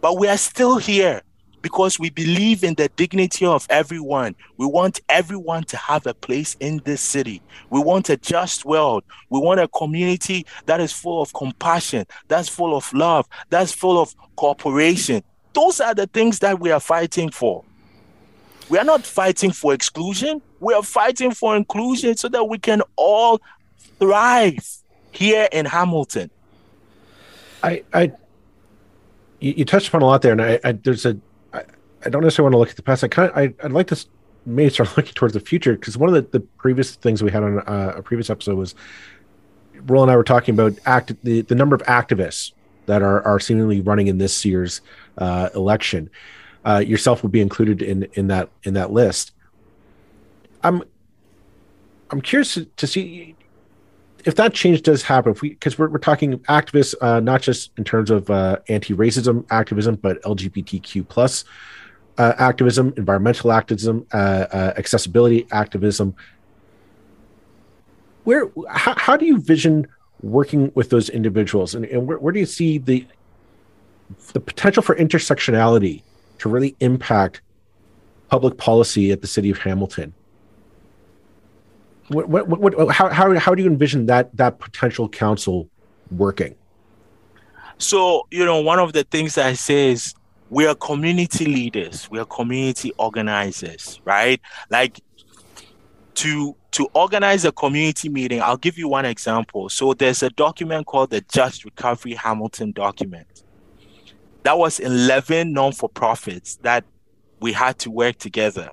but 0.00 0.18
we 0.18 0.28
are 0.28 0.36
still 0.36 0.78
here 0.78 1.22
because 1.66 1.98
we 1.98 2.10
believe 2.10 2.62
in 2.62 2.74
the 2.74 2.88
dignity 2.90 3.44
of 3.44 3.66
everyone. 3.68 4.36
We 4.56 4.66
want 4.66 5.00
everyone 5.08 5.64
to 5.64 5.76
have 5.76 6.06
a 6.06 6.14
place 6.14 6.56
in 6.60 6.80
this 6.84 7.00
city. 7.00 7.42
We 7.70 7.80
want 7.80 8.08
a 8.08 8.16
just 8.16 8.64
world. 8.64 9.02
We 9.30 9.40
want 9.40 9.58
a 9.58 9.66
community 9.66 10.46
that 10.66 10.80
is 10.80 10.92
full 10.92 11.20
of 11.20 11.32
compassion, 11.34 12.06
that's 12.28 12.48
full 12.48 12.76
of 12.76 12.92
love, 12.92 13.26
that's 13.50 13.72
full 13.72 14.00
of 14.00 14.14
cooperation, 14.36 15.24
those 15.56 15.80
are 15.80 15.92
the 15.92 16.06
things 16.06 16.38
that 16.38 16.60
we 16.60 16.70
are 16.70 16.78
fighting 16.78 17.30
for. 17.30 17.64
We 18.68 18.78
are 18.78 18.84
not 18.84 19.04
fighting 19.04 19.50
for 19.50 19.74
exclusion. 19.74 20.40
We 20.60 20.72
are 20.72 20.84
fighting 20.84 21.32
for 21.32 21.56
inclusion 21.56 22.16
so 22.16 22.28
that 22.28 22.44
we 22.44 22.58
can 22.58 22.82
all 22.94 23.40
thrive 23.98 24.64
here 25.10 25.48
in 25.50 25.66
Hamilton. 25.66 26.30
I, 27.60 27.82
I, 27.92 28.12
you, 29.40 29.64
touched 29.64 29.88
upon 29.88 30.02
a 30.02 30.04
lot 30.06 30.22
there, 30.22 30.32
and 30.32 30.42
I, 30.42 30.60
I 30.62 30.72
there's 30.72 31.06
a, 31.06 31.16
I, 32.04 32.10
don't 32.10 32.22
necessarily 32.22 32.46
want 32.46 32.54
to 32.54 32.58
look 32.58 32.70
at 32.70 32.76
the 32.76 32.82
past. 32.82 33.04
I 33.04 33.08
kind 33.08 33.30
of, 33.30 33.36
I, 33.36 33.54
I'd 33.64 33.72
like 33.72 33.88
to 33.88 34.06
maybe 34.44 34.70
start 34.70 34.96
looking 34.96 35.14
towards 35.14 35.34
the 35.34 35.40
future 35.40 35.74
because 35.74 35.96
one 35.96 36.08
of 36.08 36.14
the, 36.14 36.38
the 36.38 36.40
previous 36.40 36.94
things 36.96 37.22
we 37.22 37.30
had 37.30 37.42
on 37.42 37.60
uh, 37.60 37.94
a 37.96 38.02
previous 38.02 38.30
episode 38.30 38.56
was 38.56 38.74
Roland 39.86 40.10
I 40.10 40.16
were 40.16 40.24
talking 40.24 40.54
about 40.54 40.78
act 40.86 41.12
the, 41.22 41.42
the 41.42 41.54
number 41.54 41.74
of 41.74 41.82
activists 41.82 42.52
that 42.86 43.02
are 43.02 43.22
are 43.22 43.40
seemingly 43.40 43.80
running 43.80 44.06
in 44.06 44.18
this 44.18 44.44
year's 44.44 44.80
uh, 45.18 45.50
election. 45.54 46.10
Uh, 46.64 46.78
yourself 46.78 47.22
will 47.22 47.30
be 47.30 47.40
included 47.40 47.82
in 47.82 48.04
in 48.14 48.28
that 48.28 48.48
in 48.62 48.74
that 48.74 48.92
list. 48.92 49.32
I'm 50.62 50.82
I'm 52.10 52.20
curious 52.20 52.54
to, 52.54 52.64
to 52.64 52.86
see 52.86 53.36
if 54.24 54.34
that 54.36 54.54
change 54.54 54.82
does 54.82 55.02
happen. 55.02 55.32
If 55.32 55.42
we 55.42 55.50
because 55.50 55.78
we're 55.78 55.88
we're 55.88 55.98
talking 55.98 56.38
activists, 56.40 56.94
uh, 57.00 57.20
not 57.20 57.42
just 57.42 57.70
in 57.76 57.84
terms 57.84 58.10
of 58.10 58.30
uh, 58.30 58.58
anti-racism 58.68 59.44
activism, 59.50 59.96
but 59.96 60.20
LGBTQ 60.22 61.08
plus 61.08 61.44
uh, 62.18 62.34
activism, 62.38 62.94
environmental 62.96 63.52
activism, 63.52 64.06
uh, 64.12 64.16
uh, 64.16 64.72
accessibility 64.76 65.46
activism. 65.50 66.14
Where 68.24 68.50
how, 68.68 68.94
how 68.96 69.16
do 69.16 69.24
you 69.24 69.38
vision 69.38 69.86
working 70.22 70.72
with 70.74 70.90
those 70.90 71.08
individuals 71.08 71.74
and, 71.74 71.84
and 71.84 72.06
where, 72.06 72.18
where 72.18 72.32
do 72.32 72.40
you 72.40 72.46
see 72.46 72.78
the 72.78 73.06
the 74.32 74.40
potential 74.40 74.82
for 74.82 74.94
intersectionality 74.96 76.02
to 76.38 76.48
really 76.48 76.76
impact 76.80 77.42
public 78.28 78.56
policy 78.56 79.12
at 79.12 79.20
the 79.20 79.26
city 79.26 79.50
of 79.50 79.58
Hamilton. 79.58 80.12
What, 82.08 82.28
what, 82.28 82.48
what, 82.48 82.94
how, 82.94 83.08
how, 83.08 83.36
how 83.38 83.54
do 83.54 83.62
you 83.62 83.68
envision 83.68 84.06
that 84.06 84.34
that 84.36 84.60
potential 84.60 85.08
council 85.08 85.68
working? 86.10 86.54
So, 87.78 88.26
you 88.30 88.44
know, 88.44 88.60
one 88.60 88.78
of 88.78 88.92
the 88.92 89.02
things 89.04 89.36
I 89.36 89.54
say 89.54 89.90
is 89.90 90.14
we 90.50 90.66
are 90.66 90.74
community 90.74 91.44
leaders, 91.44 92.08
we 92.10 92.18
are 92.18 92.24
community 92.24 92.92
organizers, 92.98 94.00
right? 94.04 94.40
Like 94.70 95.00
to 96.14 96.56
to 96.72 96.88
organize 96.92 97.44
a 97.44 97.52
community 97.52 98.08
meeting, 98.08 98.42
I'll 98.42 98.56
give 98.56 98.76
you 98.76 98.88
one 98.88 99.06
example. 99.06 99.68
So 99.70 99.94
there's 99.94 100.22
a 100.22 100.30
document 100.30 100.86
called 100.86 101.10
the 101.10 101.22
Just 101.32 101.64
Recovery 101.64 102.14
Hamilton 102.14 102.72
document 102.72 103.42
that 104.46 104.58
was 104.58 104.78
11 104.78 105.52
non 105.52 105.72
for 105.72 105.88
profits 105.88 106.54
that 106.62 106.84
we 107.40 107.52
had 107.52 107.80
to 107.80 107.90
work 107.90 108.16
together 108.18 108.70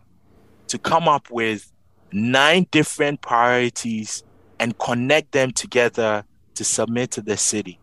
to 0.68 0.78
come 0.78 1.08
up 1.08 1.32
with 1.32 1.72
nine 2.12 2.68
different 2.70 3.22
priorities 3.22 4.24
and 4.60 4.78
connect 4.78 5.32
them 5.32 5.50
together 5.50 6.26
to 6.54 6.64
submit 6.64 7.10
to 7.10 7.24
the 7.24 7.36
city. 7.36 7.80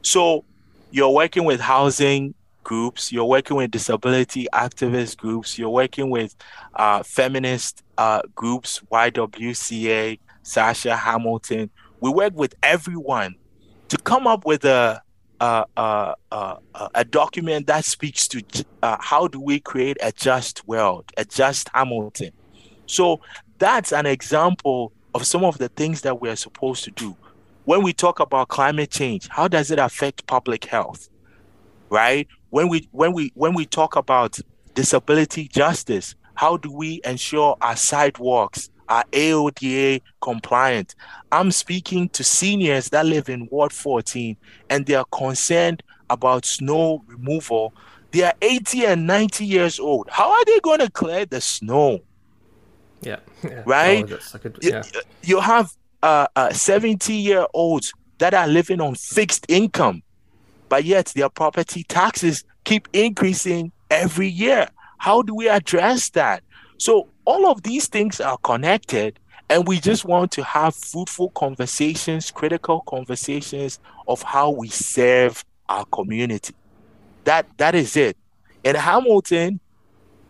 So 0.00 0.46
you're 0.90 1.10
working 1.10 1.44
with 1.44 1.60
housing 1.60 2.34
groups, 2.62 3.12
you're 3.12 3.24
working 3.24 3.56
with 3.56 3.70
disability 3.70 4.46
activist 4.52 5.16
groups, 5.16 5.58
you're 5.58 5.70
working 5.70 6.10
with 6.10 6.34
uh, 6.76 7.02
feminist 7.02 7.82
uh, 7.98 8.22
groups, 8.34 8.80
YWCA, 8.90 10.18
SACHA 10.42 10.96
Hamilton. 10.96 11.70
We 12.00 12.10
work 12.10 12.34
with 12.34 12.54
everyone 12.62 13.36
to 13.88 13.96
come 13.98 14.26
up 14.26 14.44
with 14.44 14.64
a 14.64 15.02
uh, 15.40 15.64
uh, 15.76 16.14
a 16.94 17.04
document 17.04 17.66
that 17.66 17.84
speaks 17.84 18.28
to 18.28 18.44
uh, 18.84 18.96
how 19.00 19.26
do 19.26 19.40
we 19.40 19.58
create 19.58 19.96
a 20.00 20.12
just 20.12 20.66
world, 20.68 21.04
a 21.16 21.24
just 21.24 21.68
Hamilton. 21.74 22.30
So 22.86 23.20
that's 23.58 23.92
an 23.92 24.06
example 24.06 24.92
of 25.14 25.26
some 25.26 25.44
of 25.44 25.58
the 25.58 25.68
things 25.68 26.02
that 26.02 26.20
we're 26.20 26.36
supposed 26.36 26.84
to 26.84 26.90
do. 26.92 27.16
When 27.64 27.82
we 27.82 27.92
talk 27.92 28.20
about 28.20 28.48
climate 28.48 28.90
change, 28.90 29.28
how 29.28 29.48
does 29.48 29.70
it 29.70 29.78
affect 29.78 30.26
public 30.26 30.64
health? 30.64 31.08
Right? 31.92 32.26
When 32.48 32.68
we 32.68 32.88
when 32.90 33.12
we 33.12 33.32
when 33.34 33.54
we 33.54 33.66
talk 33.66 33.96
about 33.96 34.38
disability 34.74 35.48
justice, 35.48 36.14
how 36.34 36.56
do 36.56 36.72
we 36.72 37.02
ensure 37.04 37.56
our 37.60 37.76
sidewalks 37.76 38.70
are 38.88 39.04
AODA 39.12 40.02
compliant. 40.20 40.94
I'm 41.30 41.50
speaking 41.50 42.08
to 42.10 42.24
seniors 42.24 42.90
that 42.90 43.06
live 43.06 43.28
in 43.28 43.48
Ward 43.50 43.72
14 43.72 44.36
and 44.68 44.84
they 44.84 44.94
are 44.94 45.06
concerned 45.12 45.82
about 46.10 46.44
snow 46.44 47.02
removal 47.06 47.72
They 48.12 48.22
are 48.22 48.34
80 48.42 48.84
and 48.84 49.06
90 49.06 49.46
years 49.46 49.80
old. 49.80 50.08
How 50.10 50.30
are 50.30 50.44
they 50.44 50.60
going 50.60 50.80
to 50.80 50.90
clear 50.90 51.24
the 51.24 51.40
snow? 51.40 52.00
Yeah. 53.00 53.20
yeah. 53.42 53.62
Right? 53.64 54.06
Could, 54.06 54.58
yeah. 54.60 54.82
you, 54.92 55.00
you, 55.22 55.40
have 55.40 55.74
uh, 56.02 56.26
uh, 56.36 56.52
70 56.52 57.14
year 57.14 57.46
olds 57.54 57.94
that 58.18 58.34
are 58.34 58.46
living 58.46 58.80
on 58.82 58.94
fixed 58.94 59.46
income, 59.48 60.02
but 60.72 60.84
yet 60.84 61.12
their 61.14 61.28
property 61.28 61.84
taxes 61.84 62.44
keep 62.64 62.88
increasing 62.94 63.70
every 63.90 64.26
year. 64.26 64.66
How 64.96 65.20
do 65.20 65.34
we 65.34 65.46
address 65.46 66.08
that? 66.12 66.42
So, 66.78 67.10
all 67.26 67.46
of 67.46 67.62
these 67.62 67.88
things 67.88 68.22
are 68.22 68.38
connected, 68.38 69.18
and 69.50 69.68
we 69.68 69.80
just 69.80 70.06
want 70.06 70.32
to 70.32 70.42
have 70.42 70.74
fruitful 70.74 71.28
conversations, 71.32 72.30
critical 72.30 72.80
conversations 72.86 73.80
of 74.08 74.22
how 74.22 74.48
we 74.48 74.68
serve 74.68 75.44
our 75.68 75.84
community. 75.84 76.54
That 77.24 77.46
that 77.58 77.74
is 77.74 77.94
it. 77.94 78.16
In 78.64 78.74
Hamilton, 78.74 79.60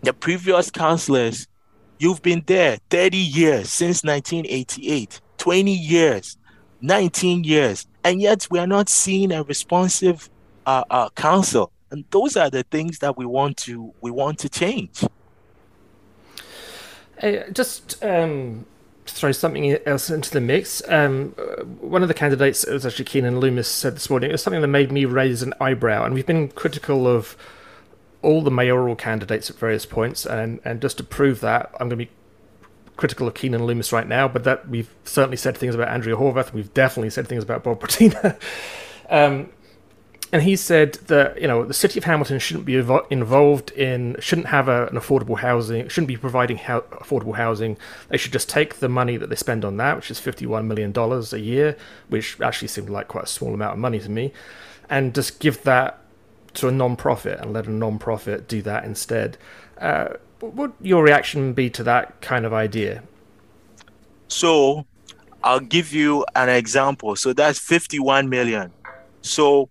the 0.01 0.13
previous 0.13 0.73
councillors, 0.73 1.47
you've 2.01 2.21
been 2.21 2.43
there 2.49 2.79
30 2.91 3.17
years 3.17 3.71
since 3.71 4.03
1988, 4.03 5.21
20 5.39 5.73
years, 5.73 6.37
19 6.81 7.45
years, 7.45 7.87
and 8.03 8.21
yet 8.21 8.49
we 8.51 8.59
are 8.59 8.67
not 8.67 8.89
seeing 8.89 9.31
a 9.31 9.45
responsive 9.45 10.29
uh, 10.67 10.85
uh, 10.91 11.09
council. 11.11 11.73
And 11.91 12.05
those 12.11 12.37
are 12.37 12.51
the 12.51 12.63
things 12.65 12.99
that 13.01 13.17
we 13.17 13.27
want 13.27 13.57
to 13.59 13.93
we 14.01 14.11
want 14.11 14.39
to 14.41 14.49
change. 14.49 15.05
Uh, 17.23 17.49
just 17.53 18.03
um, 18.03 18.67
throw 19.07 19.33
something 19.33 19.77
else 19.87 20.11
into 20.11 20.31
the 20.31 20.41
mix. 20.41 20.83
Um, 20.89 21.31
one 21.81 22.03
of 22.03 22.09
the 22.09 22.15
candidates, 22.15 22.65
it 22.65 22.73
was 22.73 22.87
actually 22.87 23.05
Keenan 23.05 23.41
Loomis, 23.41 23.69
said 23.69 23.97
this 23.97 24.11
morning, 24.11 24.31
it 24.31 24.33
was 24.33 24.43
something 24.43 24.63
that 24.63 24.69
made 24.69 24.91
me 24.91 25.05
raise 25.05 25.43
an 25.43 25.55
eyebrow. 25.61 26.05
And 26.05 26.15
we've 26.15 26.27
been 26.27 26.49
critical 26.49 27.07
of 27.07 27.37
all 28.23 28.43
the 28.43 28.51
mayoral 28.51 28.97
candidates 28.97 29.51
at 29.51 29.57
various 29.57 29.87
points. 29.87 30.25
And, 30.25 30.61
and 30.65 30.81
just 30.81 30.97
to 30.99 31.05
prove 31.05 31.41
that, 31.41 31.71
I'm 31.75 31.89
going 31.89 31.91
to 31.91 32.07
be 32.07 32.11
critical 32.97 33.27
of 33.27 33.35
Keenan 33.35 33.65
Loomis 33.65 33.93
right 33.93 34.07
now, 34.07 34.29
but 34.29 34.45
that 34.45 34.69
we've 34.69 34.91
certainly 35.05 35.37
said 35.37 35.57
things 35.57 35.75
about 35.75 35.89
Andrea 35.89 36.17
Horwath. 36.17 36.53
We've 36.53 36.73
definitely 36.73 37.11
said 37.11 37.27
things 37.27 37.43
about 37.43 37.65
Bob 37.65 37.81
Bratina. 37.81 38.37
um, 39.11 39.51
and 40.33 40.43
he 40.43 40.57
said 40.57 40.95
that 41.07 41.41
you 41.41 41.47
know 41.47 41.65
the 41.65 41.75
city 41.75 41.99
of 41.99 42.05
Hamilton 42.05 42.39
shouldn't 42.39 42.65
be 42.65 42.77
involved 42.77 43.71
in, 43.73 44.17
shouldn't 44.19 44.49
have 44.49 44.67
a, 44.69 44.87
an 44.87 44.97
affordable 44.97 45.39
housing, 45.39 45.89
shouldn't 45.89 46.09
be 46.09 46.17
providing 46.17 46.57
ho- 46.57 46.85
affordable 46.93 47.37
housing. 47.37 47.77
They 48.09 48.17
should 48.17 48.33
just 48.33 48.49
take 48.49 48.77
the 48.77 48.89
money 48.89 49.17
that 49.19 49.29
they 49.29 49.37
spend 49.37 49.65
on 49.65 49.77
that, 49.77 49.97
which 49.97 50.11
is 50.11 50.19
fifty-one 50.19 50.67
million 50.67 50.91
dollars 50.91 51.33
a 51.33 51.41
year, 51.41 51.77
which 52.09 52.41
actually 52.41 52.69
seemed 52.69 52.89
like 52.89 53.09
quite 53.09 53.25
a 53.25 53.29
small 53.29 53.53
amount 53.53 53.75
of 53.75 53.79
money 53.79 54.01
to 54.01 54.11
me, 54.11 54.33
and 54.89 55.15
just 55.15 55.39
give 55.39 55.63
that 55.65 55.99
to 56.55 56.69
a 56.69 56.71
non-profit 56.71 57.39
and 57.41 57.53
let 57.53 57.67
a 57.67 57.71
non-profit 57.71 58.49
do 58.49 58.63
that 58.63 58.85
instead. 58.85 59.39
Uh, 59.79 60.09
what 60.41 60.55
would 60.55 60.73
your 60.81 61.03
reaction 61.03 61.53
be 61.53 61.71
to 61.71 61.83
that 61.83 62.21
kind 62.21 62.45
of 62.45 62.53
idea? 62.53 63.03
So, 64.29 64.87
I'll 65.45 65.61
give 65.61 65.93
you 65.93 66.25
an 66.35 66.49
example. 66.49 67.17
So 67.17 67.33
that's 67.33 67.59
fifty-one 67.59 68.29
million. 68.29 68.73
So 69.21 69.69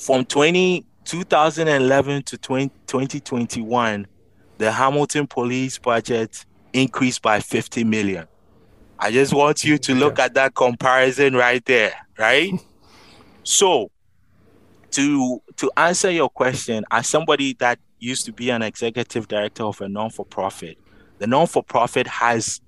from 0.00 0.24
20, 0.24 0.84
2011 1.04 2.22
to 2.22 2.38
20, 2.38 2.68
2021, 2.86 4.06
the 4.56 4.72
Hamilton 4.72 5.26
police 5.26 5.78
budget 5.78 6.44
increased 6.72 7.20
by 7.20 7.40
50 7.40 7.84
million. 7.84 8.26
I 8.98 9.10
just 9.10 9.34
want 9.34 9.62
you 9.64 9.78
to 9.78 9.94
look 9.94 10.18
at 10.18 10.34
that 10.34 10.54
comparison 10.54 11.34
right 11.34 11.64
there, 11.64 11.92
right? 12.18 12.52
so, 13.42 13.90
to 14.92 15.42
to 15.56 15.70
answer 15.76 16.10
your 16.10 16.28
question, 16.28 16.84
as 16.90 17.06
somebody 17.06 17.54
that 17.54 17.78
used 17.98 18.24
to 18.26 18.32
be 18.32 18.50
an 18.50 18.62
executive 18.62 19.28
director 19.28 19.64
of 19.64 19.80
a 19.80 19.88
non-for-profit, 19.88 20.76
the 21.18 21.26
non-for-profit 21.26 22.06
has 22.06 22.60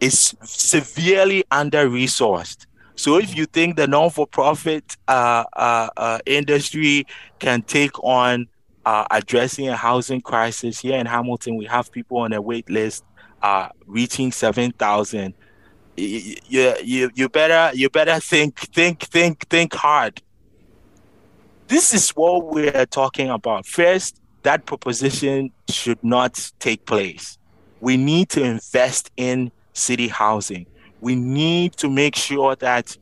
is 0.00 0.34
severely 0.42 1.44
under-resourced. 1.50 2.66
So 2.94 3.18
if 3.18 3.36
you 3.36 3.46
think 3.46 3.76
the 3.76 3.86
non-for-profit 3.86 4.96
uh, 5.08 5.44
uh, 5.54 5.88
uh, 5.96 6.18
industry 6.26 7.06
can 7.38 7.62
take 7.62 7.98
on 8.04 8.48
uh, 8.84 9.06
addressing 9.10 9.68
a 9.68 9.76
housing 9.76 10.20
crisis 10.20 10.80
here 10.80 10.98
in 10.98 11.06
Hamilton, 11.06 11.56
we 11.56 11.64
have 11.66 11.90
people 11.90 12.18
on 12.18 12.32
a 12.32 12.40
wait 12.40 12.68
list 12.68 13.04
uh, 13.42 13.68
reaching 13.86 14.30
seven 14.30 14.72
thousand. 14.72 15.34
You, 15.96 16.36
you 16.82 17.10
you 17.14 17.28
better 17.28 17.76
you 17.76 17.90
better 17.90 18.18
think 18.20 18.58
think 18.58 19.00
think 19.00 19.46
think 19.48 19.74
hard. 19.74 20.22
This 21.68 21.94
is 21.94 22.10
what 22.10 22.46
we're 22.46 22.86
talking 22.86 23.30
about. 23.30 23.66
First, 23.66 24.20
that 24.42 24.66
proposition 24.66 25.50
should 25.68 26.02
not 26.02 26.50
take 26.58 26.84
place. 26.86 27.38
We 27.80 27.96
need 27.96 28.28
to 28.30 28.42
invest 28.42 29.10
in 29.16 29.52
city 29.72 30.08
housing 30.08 30.66
we 31.02 31.16
need 31.16 31.76
to 31.76 31.90
make 31.90 32.14
sure 32.14 32.54
that 32.56 32.96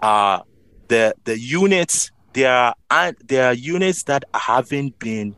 uh, 0.00 0.40
the 0.88 1.14
the 1.24 1.38
units 1.38 2.10
there 2.32 2.74
are 2.90 3.12
there 3.24 3.46
are 3.46 3.54
units 3.54 4.02
that 4.04 4.24
haven't 4.34 4.98
been 4.98 5.34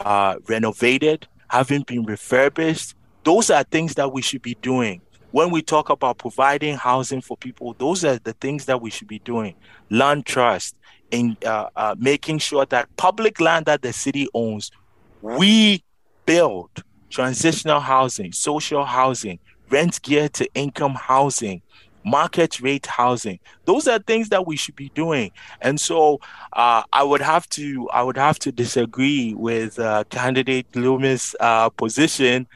uh, 0.00 0.36
renovated, 0.48 1.28
haven't 1.48 1.86
been 1.86 2.04
refurbished. 2.04 2.94
Those 3.22 3.50
are 3.50 3.64
things 3.64 3.94
that 3.94 4.12
we 4.12 4.22
should 4.22 4.42
be 4.42 4.56
doing. 4.62 5.02
When 5.32 5.50
we 5.50 5.60
talk 5.60 5.90
about 5.90 6.16
providing 6.16 6.76
housing 6.76 7.20
for 7.20 7.36
people, 7.36 7.74
those 7.78 8.02
are 8.04 8.18
the 8.18 8.32
things 8.32 8.64
that 8.64 8.80
we 8.80 8.88
should 8.88 9.08
be 9.08 9.18
doing. 9.18 9.54
Land 9.90 10.24
trust, 10.24 10.74
in 11.10 11.36
uh, 11.44 11.68
uh, 11.76 11.94
making 11.98 12.38
sure 12.38 12.64
that 12.66 12.88
public 12.96 13.40
land 13.40 13.66
that 13.66 13.82
the 13.82 13.92
city 13.92 14.26
owns, 14.32 14.70
we 15.20 15.84
build 16.24 16.70
transitional 17.10 17.80
housing, 17.80 18.32
social 18.32 18.84
housing, 18.84 19.38
rent 19.70 20.00
geared 20.02 20.32
to 20.34 20.48
income 20.54 20.94
housing, 20.94 21.62
market 22.04 22.60
rate 22.60 22.86
housing. 22.86 23.38
Those 23.64 23.88
are 23.88 23.98
things 23.98 24.28
that 24.28 24.46
we 24.46 24.56
should 24.56 24.76
be 24.76 24.90
doing. 24.90 25.32
And 25.60 25.80
so 25.80 26.20
uh, 26.52 26.84
I 26.92 27.02
would 27.02 27.20
have 27.20 27.48
to 27.50 27.90
I 27.90 28.02
would 28.02 28.16
have 28.16 28.38
to 28.40 28.52
disagree 28.52 29.34
with 29.34 29.78
uh, 29.78 30.04
candidate 30.08 30.66
Loomis' 30.74 31.34
uh, 31.40 31.68
position 31.70 32.46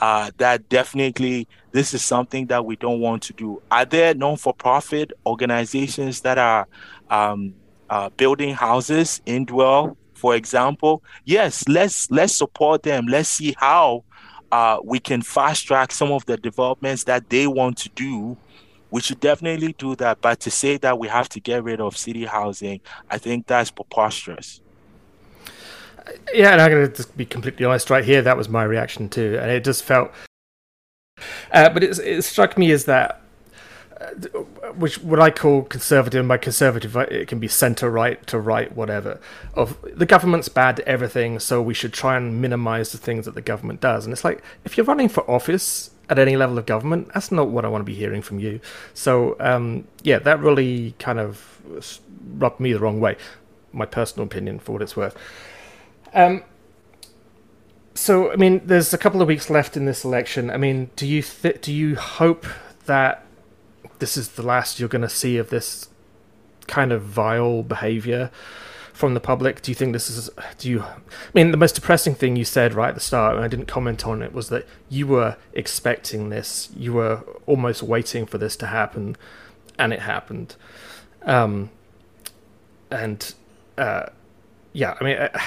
uh, 0.00 0.30
that 0.36 0.68
definitely 0.68 1.48
this 1.72 1.94
is 1.94 2.04
something 2.04 2.46
that 2.46 2.64
we 2.64 2.76
don't 2.76 3.00
want 3.00 3.22
to 3.24 3.32
do. 3.32 3.62
Are 3.70 3.84
there 3.84 4.14
non-for-profit 4.14 5.12
organizations 5.26 6.20
that 6.22 6.38
are 6.38 6.66
um, 7.10 7.54
uh, 7.88 8.10
building 8.10 8.54
houses 8.54 9.22
Indwell, 9.26 9.96
for 10.14 10.34
example? 10.34 11.02
Yes, 11.24 11.64
let's 11.66 12.10
let's 12.10 12.36
support 12.36 12.82
them. 12.82 13.06
Let's 13.06 13.30
see 13.30 13.54
how 13.56 14.04
uh, 14.50 14.78
we 14.82 14.98
can 14.98 15.22
fast 15.22 15.66
track 15.66 15.92
some 15.92 16.12
of 16.12 16.24
the 16.26 16.36
developments 16.36 17.04
that 17.04 17.28
they 17.28 17.46
want 17.46 17.78
to 17.78 17.88
do. 17.90 18.36
We 18.90 19.02
should 19.02 19.20
definitely 19.20 19.74
do 19.78 19.94
that. 19.96 20.20
But 20.20 20.40
to 20.40 20.50
say 20.50 20.78
that 20.78 20.98
we 20.98 21.08
have 21.08 21.28
to 21.30 21.40
get 21.40 21.62
rid 21.62 21.80
of 21.80 21.96
city 21.96 22.24
housing, 22.24 22.80
I 23.10 23.18
think 23.18 23.46
that's 23.46 23.70
preposterous. 23.70 24.60
Yeah, 26.32 26.52
and 26.52 26.60
I'm 26.62 26.70
going 26.70 26.88
to 26.88 26.96
just 26.96 27.14
be 27.16 27.26
completely 27.26 27.66
honest 27.66 27.90
right 27.90 28.04
here. 28.04 28.22
That 28.22 28.36
was 28.36 28.48
my 28.48 28.64
reaction 28.64 29.10
too, 29.10 29.38
and 29.40 29.50
it 29.50 29.62
just 29.62 29.84
felt. 29.84 30.10
Uh, 31.52 31.68
but 31.68 31.84
it, 31.84 31.98
it 31.98 32.22
struck 32.22 32.56
me 32.56 32.70
as 32.70 32.86
that 32.86 33.20
which 34.76 35.02
what 35.02 35.20
I 35.20 35.30
call 35.30 35.62
conservative. 35.62 36.20
And 36.20 36.28
by 36.28 36.38
conservative, 36.38 36.96
it 36.96 37.28
can 37.28 37.38
be 37.38 37.48
centre 37.48 37.90
right 37.90 38.24
to 38.28 38.38
right, 38.38 38.74
whatever. 38.74 39.20
Of 39.54 39.76
the 39.82 40.06
government's 40.06 40.48
bad 40.48 40.80
at 40.80 40.86
everything, 40.86 41.38
so 41.38 41.60
we 41.60 41.74
should 41.74 41.92
try 41.92 42.16
and 42.16 42.40
minimise 42.40 42.92
the 42.92 42.98
things 42.98 43.24
that 43.24 43.34
the 43.34 43.42
government 43.42 43.80
does. 43.80 44.04
And 44.04 44.12
it's 44.12 44.24
like 44.24 44.42
if 44.64 44.76
you're 44.76 44.86
running 44.86 45.08
for 45.08 45.28
office 45.30 45.90
at 46.08 46.18
any 46.18 46.36
level 46.36 46.58
of 46.58 46.66
government, 46.66 47.10
that's 47.12 47.32
not 47.32 47.48
what 47.48 47.64
I 47.64 47.68
want 47.68 47.80
to 47.80 47.84
be 47.84 47.94
hearing 47.94 48.22
from 48.22 48.38
you. 48.38 48.60
So 48.94 49.36
um, 49.40 49.86
yeah, 50.02 50.18
that 50.20 50.40
really 50.40 50.94
kind 50.98 51.18
of 51.18 51.60
rubbed 52.36 52.60
me 52.60 52.72
the 52.72 52.80
wrong 52.80 53.00
way. 53.00 53.16
My 53.72 53.84
personal 53.84 54.26
opinion, 54.26 54.60
for 54.60 54.72
what 54.72 54.82
it's 54.82 54.96
worth. 54.96 55.16
Um, 56.14 56.42
so 57.94 58.32
I 58.32 58.36
mean, 58.36 58.62
there's 58.64 58.94
a 58.94 58.98
couple 58.98 59.20
of 59.20 59.28
weeks 59.28 59.50
left 59.50 59.76
in 59.76 59.86
this 59.86 60.04
election. 60.04 60.50
I 60.50 60.56
mean, 60.56 60.90
do 60.94 61.06
you 61.06 61.20
th- 61.20 61.60
do 61.60 61.72
you 61.72 61.96
hope 61.96 62.46
that 62.86 63.24
this 63.98 64.16
is 64.16 64.30
the 64.30 64.42
last 64.42 64.78
you're 64.78 64.88
going 64.88 65.02
to 65.02 65.08
see 65.08 65.36
of 65.36 65.50
this 65.50 65.88
kind 66.66 66.92
of 66.92 67.02
vile 67.02 67.62
behavior 67.62 68.30
from 68.92 69.14
the 69.14 69.20
public? 69.20 69.62
Do 69.62 69.70
you 69.70 69.76
think 69.76 69.92
this 69.92 70.10
is? 70.10 70.28
Do 70.58 70.68
you? 70.68 70.82
I 70.82 70.96
mean, 71.34 71.50
the 71.50 71.56
most 71.56 71.76
depressing 71.76 72.14
thing 72.14 72.36
you 72.36 72.44
said 72.44 72.74
right 72.74 72.88
at 72.88 72.94
the 72.94 73.00
start, 73.00 73.36
and 73.36 73.44
I 73.44 73.48
didn't 73.48 73.66
comment 73.66 74.06
on 74.06 74.22
it, 74.22 74.32
was 74.32 74.48
that 74.48 74.66
you 74.88 75.06
were 75.06 75.36
expecting 75.52 76.30
this. 76.30 76.70
You 76.76 76.94
were 76.94 77.22
almost 77.46 77.82
waiting 77.82 78.26
for 78.26 78.38
this 78.38 78.56
to 78.56 78.66
happen, 78.66 79.16
and 79.78 79.92
it 79.92 80.00
happened. 80.00 80.56
Um, 81.22 81.70
and 82.90 83.34
uh, 83.76 84.06
yeah, 84.72 84.96
I 85.00 85.04
mean, 85.04 85.16
uh, 85.16 85.38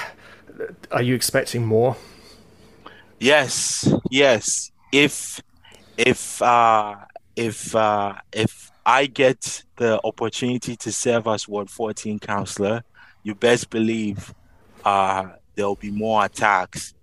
are 0.90 1.02
you 1.02 1.14
expecting 1.14 1.66
more? 1.66 1.96
Yes, 3.18 3.92
yes. 4.10 4.70
If 4.92 5.40
if 5.96 6.40
uh, 6.42 6.96
if 7.36 7.74
uh, 7.74 8.14
if 8.32 8.70
I 8.84 9.06
get 9.06 9.64
the 9.76 10.00
opportunity 10.04 10.76
to 10.76 10.92
serve 10.92 11.26
as 11.26 11.46
Ward 11.46 11.70
14 11.70 12.18
councillor, 12.18 12.82
you 13.22 13.34
best 13.34 13.70
believe 13.70 14.34
uh, 14.84 15.30
there'll 15.54 15.76
be 15.76 15.90
more 15.90 16.24
attacks. 16.24 16.94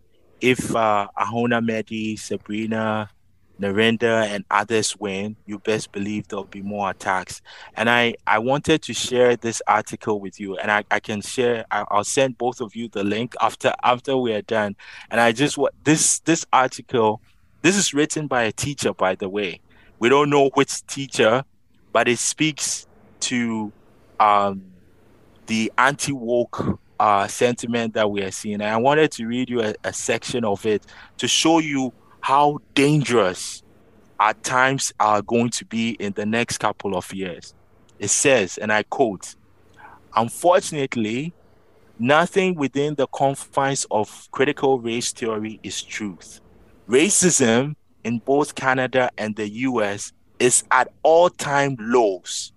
If 0.41 0.75
uh, 0.75 1.07
Ahona 1.17 1.65
Mehdi, 1.65 2.17
Sabrina, 2.17 3.09
Narendra, 3.59 4.25
and 4.25 4.45
others 4.49 4.97
win, 4.97 5.35
you 5.45 5.59
best 5.59 5.91
believe 5.91 6.27
there'll 6.27 6.45
be 6.45 6.61
more 6.61 6.89
attacks. 6.91 7.41
And 7.75 7.89
I, 7.89 8.15
I 8.25 8.39
wanted 8.39 8.81
to 8.83 8.93
share 8.93 9.35
this 9.35 9.61
article 9.67 10.19
with 10.19 10.39
you, 10.39 10.57
and 10.57 10.71
I, 10.71 10.83
I 10.91 10.99
can 10.99 11.21
share. 11.21 11.65
I, 11.71 11.85
will 11.91 12.03
send 12.03 12.37
both 12.37 12.61
of 12.61 12.75
you 12.75 12.87
the 12.87 13.03
link 13.03 13.35
after 13.41 13.73
after 13.83 14.15
we 14.17 14.33
are 14.33 14.41
done. 14.41 14.75
And 15.11 15.19
I 15.19 15.31
just 15.31 15.57
what 15.57 15.73
this 15.83 16.19
this 16.19 16.45
article, 16.53 17.21
this 17.61 17.75
is 17.75 17.93
written 17.93 18.27
by 18.27 18.43
a 18.43 18.51
teacher, 18.51 18.93
by 18.93 19.15
the 19.15 19.29
way. 19.29 19.61
We 19.99 20.07
don't 20.09 20.29
know 20.29 20.49
which 20.53 20.85
teacher, 20.87 21.43
but 21.91 22.07
it 22.07 22.19
speaks 22.19 22.87
to 23.21 23.71
um, 24.19 24.63
the 25.47 25.71
anti 25.77 26.13
woke 26.13 26.79
uh, 26.99 27.27
sentiment 27.27 27.93
that 27.93 28.09
we 28.09 28.21
are 28.23 28.31
seeing. 28.31 28.55
And 28.55 28.63
I 28.71 28.77
wanted 28.77 29.11
to 29.13 29.27
read 29.27 29.49
you 29.49 29.61
a, 29.61 29.73
a 29.83 29.93
section 29.93 30.45
of 30.45 30.65
it 30.65 30.85
to 31.17 31.27
show 31.27 31.59
you 31.59 31.93
how 32.21 32.59
dangerous 32.73 33.63
our 34.19 34.33
times 34.33 34.93
are 34.99 35.21
going 35.21 35.49
to 35.49 35.65
be 35.65 35.91
in 35.91 36.13
the 36.13 36.25
next 36.25 36.57
couple 36.57 36.95
of 36.95 37.13
years. 37.13 37.53
It 37.99 38.09
says, 38.09 38.57
and 38.57 38.71
I 38.71 38.83
quote, 38.83 39.35
Unfortunately, 40.15 41.33
nothing 41.97 42.55
within 42.55 42.95
the 42.95 43.07
confines 43.07 43.85
of 43.91 44.29
critical 44.31 44.79
race 44.79 45.11
theory 45.11 45.59
is 45.61 45.81
truth. 45.81 46.41
Racism 46.87 47.75
in 48.03 48.19
both 48.19 48.55
Canada 48.55 49.11
and 49.17 49.35
the 49.35 49.49
US 49.49 50.13
is 50.39 50.63
at 50.71 50.91
all 51.03 51.29
time 51.29 51.75
lows. 51.79 52.53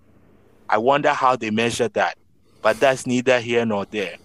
I 0.69 0.79
wonder 0.79 1.11
how 1.11 1.37
they 1.37 1.51
measure 1.51 1.89
that, 1.89 2.17
but 2.63 2.81
that's 2.81 3.07
neither 3.07 3.41
here 3.41 3.67
nor 3.67 3.85
there. 3.87 4.17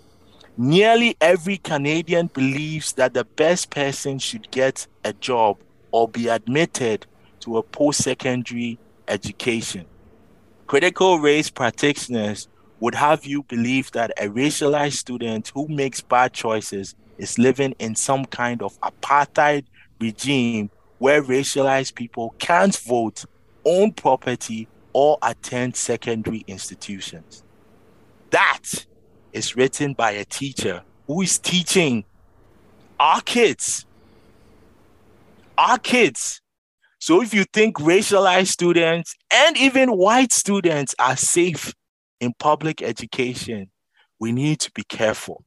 Nearly 0.58 1.16
every 1.22 1.58
Canadian 1.58 2.28
believes 2.28 2.94
that 2.94 3.14
the 3.14 3.26
best 3.26 3.70
person 3.70 4.18
should 4.18 4.50
get 4.50 4.88
a 5.04 5.14
job 5.14 5.58
or 5.92 6.08
be 6.08 6.28
admitted 6.28 7.06
to 7.42 7.58
a 7.58 7.64
post 7.64 8.04
secondary 8.04 8.80
education. 9.08 9.86
Critical 10.66 11.20
race 11.20 11.50
practitioners 11.50 12.48
would 12.80 12.96
have 12.96 13.26
you 13.26 13.44
believe 13.44 13.92
that 13.92 14.12
a 14.18 14.28
racialized 14.28 14.94
student 14.94 15.52
who 15.54 15.68
makes 15.68 16.02
bad 16.02 16.34
choices 16.34 16.96
is 17.18 17.40
living 17.40 17.74
in 17.80 17.96
some 17.96 18.26
kind 18.26 18.62
of 18.62 18.80
apartheid 18.82 19.64
regime 20.00 20.70
where 21.00 21.22
racialized 21.22 21.96
people 21.96 22.34
can't 22.40 22.76
vote, 22.80 23.26
own 23.66 23.92
property, 23.92 24.68
or 24.94 25.18
attend 25.22 25.76
secondary 25.76 26.44
institutions. 26.48 27.44
That 28.32 28.86
is 29.32 29.56
written 29.56 29.94
by 29.94 30.12
a 30.12 30.26
teacher 30.26 30.84
who 31.06 31.22
is 31.22 31.38
teaching 31.38 32.04
our 33.00 33.22
kids. 33.22 33.86
Our 35.58 35.78
kids. 35.78 36.42
So 37.00 37.22
if 37.22 37.34
you 37.34 37.46
think 37.54 37.78
racialized 37.78 38.48
students 38.48 39.16
and 39.32 39.56
even 39.58 39.90
white 39.90 40.32
students 40.34 40.96
are 41.00 41.16
safe 41.16 41.74
in 42.20 42.34
public 42.40 42.82
education, 42.82 43.70
we 44.20 44.32
need 44.32 44.60
to 44.62 44.72
be 44.72 44.84
careful. 44.84 45.44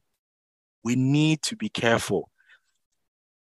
We 0.84 0.94
need 0.94 1.42
to 1.42 1.56
be 1.56 1.68
careful. 1.68 2.30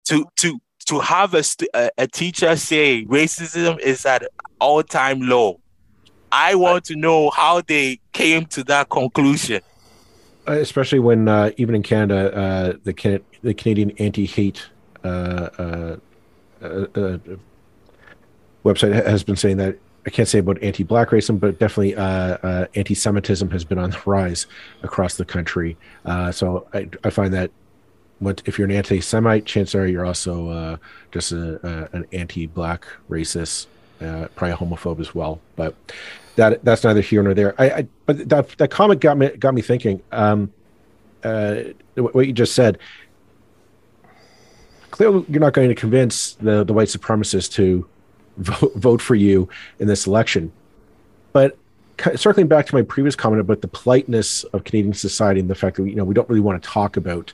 To 0.06 0.26
to 0.38 0.60
to 0.88 1.00
have 1.00 1.34
a, 1.34 1.44
a, 1.74 1.90
a 1.98 2.08
teacher 2.08 2.56
say 2.56 3.06
racism 3.06 3.80
is 3.80 4.06
at 4.06 4.24
all 4.60 4.84
time 4.84 5.22
low. 5.22 5.60
I 6.32 6.56
want 6.56 6.86
to 6.86 6.96
know 6.96 7.30
how 7.30 7.62
they 7.62 8.00
came 8.12 8.46
to 8.48 8.64
that 8.66 8.90
conclusion. 8.90 9.62
Uh, 10.48 10.54
especially 10.54 11.00
when 11.00 11.28
uh, 11.28 11.52
even 11.58 11.76
in 11.76 11.84
Canada, 11.84 12.36
uh, 12.36 12.74
the 12.84 12.94
Can- 12.94 13.24
the 13.44 13.54
Canadian 13.54 13.92
anti-hate 13.98 14.66
uh, 15.04 15.08
uh, 15.08 15.98
uh, 16.62 17.18
website 18.64 18.94
has 19.06 19.24
been 19.24 19.36
saying 19.36 19.58
that 19.58 19.78
I 20.06 20.10
can't 20.10 20.28
say 20.28 20.40
about 20.40 20.62
anti-black 20.64 21.10
racism, 21.10 21.40
but 21.40 21.60
definitely 21.60 21.96
anti-Semitism 21.96 23.50
has 23.52 23.64
been 23.66 23.78
on 23.78 23.92
the 23.92 24.02
rise 24.06 24.48
across 24.84 25.18
the 25.18 25.26
country. 25.26 25.78
so 26.32 26.68
I, 26.74 26.90
I, 27.04 27.10
find 27.10 27.34
that 27.34 27.52
what 28.20 28.42
if 28.46 28.58
you're 28.58 28.66
an 28.66 28.72
anti-Semite, 28.72 29.46
chances 29.46 29.76
are 29.76 29.88
you're 29.88 30.06
also 30.06 30.80
just 31.12 31.32
a, 31.32 31.90
a, 31.94 31.98
an 31.98 32.06
anti-black 32.12 32.86
racist, 33.10 33.68
probably 34.00 34.52
a 34.52 34.58
homophobe 34.58 35.00
as 35.00 35.14
well. 35.14 35.40
But 35.56 35.76
that 36.38 36.64
that's 36.64 36.84
neither 36.84 37.02
here 37.02 37.22
nor 37.22 37.34
there. 37.34 37.54
I, 37.60 37.70
I 37.70 37.88
but 38.06 38.30
that 38.30 38.50
that 38.58 38.72
comment 38.72 39.02
got 39.02 39.18
me 39.18 39.30
got 39.30 39.54
me 39.54 39.62
thinking. 39.62 40.02
Um, 40.12 40.54
uh, 41.24 41.56
what 41.96 42.28
you 42.28 42.34
just 42.34 42.54
said. 42.54 42.78
Clearly, 44.92 45.26
you're 45.30 45.42
not 45.42 45.54
going 45.54 45.70
to 45.70 45.76
convince 45.76 46.34
the 46.34 46.64
the 46.64 46.74
white 46.74 46.88
supremacists 46.88 47.52
to 47.54 47.88
vote, 48.38 48.74
vote 48.76 49.02
for 49.02 49.16
you 49.16 49.50
in 49.80 49.88
this 49.88 50.08
election. 50.08 50.52
But 51.34 51.58
circling 52.16 52.48
back 52.48 52.68
to 52.68 52.76
my 52.76 52.84
previous 52.84 53.16
comment 53.16 53.42
about 53.42 53.62
the 53.62 53.68
politeness 53.68 54.44
of 54.46 54.64
Canadian 54.64 54.94
society 54.94 55.40
and 55.40 55.50
the 55.50 55.56
fact 55.56 55.78
that 55.78 55.84
you 55.84 55.96
know 55.96 56.06
we 56.06 56.14
don't 56.14 56.30
really 56.30 56.42
want 56.42 56.62
to 56.62 56.70
talk 56.70 56.98
about 56.98 57.34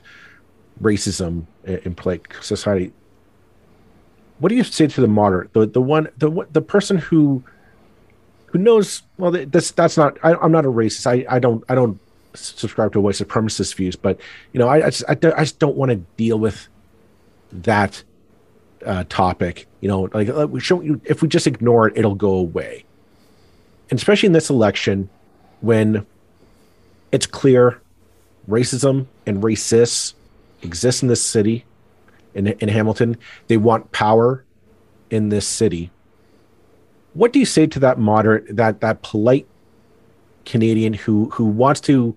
racism 0.80 1.46
in 1.64 1.94
polite 1.94 2.26
society. 2.40 2.92
What 4.38 4.48
do 4.48 4.56
you 4.56 4.64
say 4.64 4.86
to 4.86 5.00
the 5.00 5.08
moderate, 5.08 5.52
the 5.52 5.66
the 5.66 5.80
one 5.80 6.08
the 6.18 6.46
the 6.52 6.62
person 6.62 6.98
who 6.98 7.44
who 8.46 8.58
knows? 8.58 9.02
Well, 9.16 9.30
that's 9.30 9.70
that's 9.72 9.96
not. 9.96 10.18
I, 10.22 10.32
am 10.44 10.52
not 10.52 10.64
a 10.64 10.70
racist. 10.70 11.06
I, 11.06 11.24
I 11.34 11.38
don't 11.38 11.64
I 11.68 11.74
don't 11.74 12.00
subscribe 12.34 12.92
to 12.92 13.00
white 13.00 13.14
supremacist 13.14 13.74
views, 13.76 13.96
but 13.96 14.20
you 14.52 14.58
know, 14.58 14.68
I 14.68 14.86
I 14.86 14.90
just, 14.90 15.04
I, 15.08 15.12
I 15.12 15.44
just 15.44 15.58
don't 15.58 15.76
want 15.76 15.90
to 15.90 15.96
deal 16.16 16.38
with 16.38 16.68
that 17.52 18.02
uh, 18.84 19.04
topic. 19.08 19.66
You 19.80 19.88
know, 19.88 20.08
like 20.12 20.28
uh, 20.28 20.46
we 20.48 20.60
show 20.60 20.80
you 20.80 21.00
if 21.04 21.22
we 21.22 21.28
just 21.28 21.46
ignore 21.46 21.88
it, 21.88 21.96
it'll 21.96 22.14
go 22.14 22.32
away. 22.32 22.84
And 23.90 23.98
especially 23.98 24.26
in 24.26 24.32
this 24.32 24.50
election, 24.50 25.08
when 25.60 26.06
it's 27.12 27.26
clear 27.26 27.80
racism 28.48 29.06
and 29.26 29.42
racists 29.42 30.14
exist 30.64 31.02
in 31.02 31.08
this 31.08 31.22
city, 31.22 31.64
in 32.34 32.48
in 32.48 32.68
Hamilton, 32.68 33.16
they 33.48 33.56
want 33.56 33.92
power 33.92 34.44
in 35.10 35.28
this 35.28 35.46
city 35.46 35.90
what 37.14 37.32
do 37.32 37.38
you 37.38 37.46
say 37.46 37.66
to 37.66 37.78
that 37.78 37.98
moderate, 37.98 38.54
that 38.54 38.80
that 38.80 39.02
polite 39.02 39.46
Canadian 40.44 40.92
who 40.92 41.30
who 41.30 41.44
wants 41.44 41.80
to, 41.82 42.14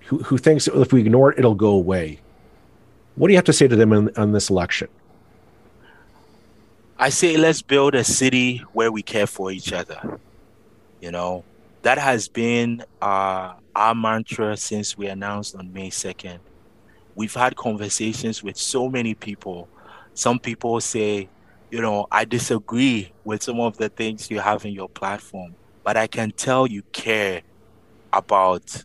who 0.00 0.18
who 0.18 0.38
thinks 0.38 0.68
if 0.68 0.92
we 0.92 1.00
ignore 1.00 1.32
it, 1.32 1.38
it'll 1.38 1.54
go 1.54 1.70
away? 1.70 2.20
What 3.16 3.28
do 3.28 3.32
you 3.32 3.38
have 3.38 3.46
to 3.46 3.52
say 3.52 3.66
to 3.66 3.74
them 3.74 3.92
in, 3.92 4.10
on 4.16 4.32
this 4.32 4.50
election? 4.50 4.88
I 6.98 7.08
say 7.08 7.36
let's 7.36 7.62
build 7.62 7.94
a 7.94 8.04
city 8.04 8.58
where 8.72 8.92
we 8.92 9.02
care 9.02 9.26
for 9.26 9.50
each 9.50 9.72
other. 9.72 10.20
You 11.00 11.10
know, 11.10 11.44
that 11.82 11.98
has 11.98 12.28
been 12.28 12.84
uh, 13.02 13.54
our 13.74 13.94
mantra 13.94 14.56
since 14.56 14.96
we 14.96 15.06
announced 15.06 15.56
on 15.56 15.72
May 15.72 15.90
2nd. 15.90 16.38
We've 17.16 17.34
had 17.34 17.56
conversations 17.56 18.42
with 18.42 18.56
so 18.56 18.88
many 18.88 19.14
people. 19.14 19.68
Some 20.14 20.38
people 20.38 20.80
say, 20.80 21.28
you 21.70 21.80
know, 21.80 22.06
I 22.12 22.24
disagree 22.26 23.10
with 23.24 23.42
some 23.42 23.58
of 23.58 23.78
the 23.78 23.88
things 23.88 24.30
you 24.30 24.38
have 24.38 24.64
in 24.64 24.72
your 24.72 24.88
platform, 24.88 25.56
but 25.82 25.96
I 25.96 26.06
can 26.06 26.30
tell 26.30 26.66
you 26.66 26.82
care 26.92 27.42
about 28.12 28.84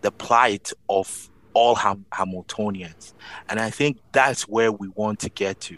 the 0.00 0.10
plight 0.10 0.72
of 0.88 1.28
all 1.54 1.74
Ham- 1.74 2.06
Hamiltonians. 2.12 3.14
And 3.48 3.60
I 3.60 3.70
think 3.70 3.98
that's 4.12 4.42
where 4.42 4.72
we 4.72 4.88
want 4.88 5.18
to 5.20 5.28
get 5.28 5.60
to. 5.62 5.76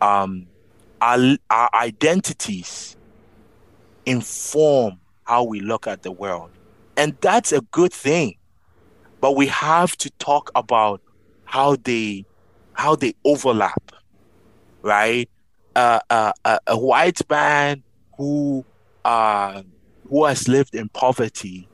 Um, 0.00 0.46
our, 1.00 1.36
our 1.50 1.70
identities 1.74 2.96
inform 4.06 5.00
how 5.24 5.44
we 5.44 5.60
look 5.60 5.86
at 5.86 6.02
the 6.02 6.12
world. 6.12 6.50
And 6.96 7.16
that's 7.20 7.52
a 7.52 7.60
good 7.60 7.92
thing. 7.92 8.36
But 9.20 9.36
we 9.36 9.46
have 9.48 9.96
to 9.98 10.10
talk 10.18 10.50
about 10.54 11.00
how 11.44 11.76
they 11.76 12.24
how 12.72 12.96
they 12.96 13.14
overlap, 13.24 13.92
right? 14.82 15.28
uh, 15.76 16.00
uh, 16.44 16.58
a 16.66 16.78
white 16.78 17.20
man 17.30 17.82
who 18.16 18.64
uh, 19.04 19.62
who 20.08 20.24
has 20.24 20.48
lived 20.48 20.74
in 20.74 20.88
poverty, 20.88 21.68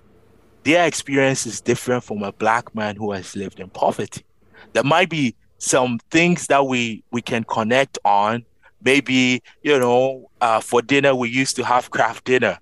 their 0.64 0.86
experience 0.86 1.46
is 1.46 1.60
different 1.60 2.04
from 2.04 2.22
a 2.22 2.32
black 2.32 2.74
man 2.74 2.96
who 2.96 3.12
has 3.12 3.34
lived 3.34 3.60
in 3.60 3.68
poverty. 3.70 4.24
There 4.72 4.84
might 4.84 5.08
be 5.08 5.34
some 5.58 5.98
things 6.10 6.46
that 6.48 6.66
we 6.66 7.02
we 7.10 7.22
can 7.22 7.44
connect 7.44 7.98
on. 8.04 8.44
Maybe 8.82 9.42
you 9.62 9.78
know, 9.78 10.30
uh, 10.40 10.60
for 10.60 10.82
dinner 10.82 11.14
we 11.14 11.28
used 11.30 11.56
to 11.56 11.64
have 11.64 11.90
Kraft 11.90 12.24
Dinner, 12.24 12.58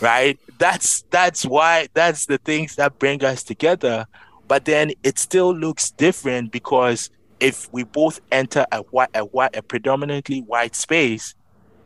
right? 0.00 0.38
That's 0.60 1.04
that's 1.08 1.46
why 1.46 1.88
that's 1.94 2.26
the 2.26 2.36
things 2.36 2.76
that 2.76 2.98
bring 2.98 3.24
us 3.24 3.42
together. 3.42 4.06
But 4.46 4.66
then 4.66 4.92
it 5.02 5.18
still 5.18 5.56
looks 5.56 5.90
different 5.90 6.52
because 6.52 7.08
if 7.40 7.72
we 7.72 7.84
both 7.84 8.20
enter 8.30 8.66
a 8.70 8.82
white, 8.82 9.08
a 9.14 9.24
white, 9.24 9.56
a 9.56 9.62
predominantly 9.62 10.40
white 10.42 10.76
space, 10.76 11.34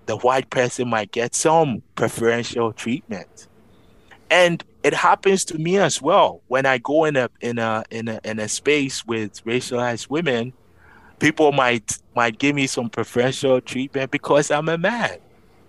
the 0.06 0.16
white 0.16 0.50
person 0.50 0.88
might 0.88 1.12
get 1.12 1.36
some 1.36 1.84
preferential 1.94 2.72
treatment. 2.72 3.46
And 4.28 4.64
it 4.82 4.92
happens 4.92 5.44
to 5.46 5.58
me 5.58 5.78
as 5.78 6.02
well 6.02 6.42
when 6.48 6.66
I 6.66 6.78
go 6.78 7.04
in 7.04 7.14
a 7.14 7.30
in 7.40 7.60
a 7.60 7.84
in 7.92 8.08
a 8.08 8.20
in 8.24 8.40
a 8.40 8.48
space 8.48 9.06
with 9.06 9.44
racialized 9.44 10.10
women. 10.10 10.52
People 11.20 11.52
might 11.52 11.98
might 12.16 12.40
give 12.40 12.56
me 12.56 12.66
some 12.66 12.90
preferential 12.90 13.60
treatment 13.60 14.10
because 14.10 14.50
I'm 14.50 14.68
a 14.68 14.76
man, 14.76 15.18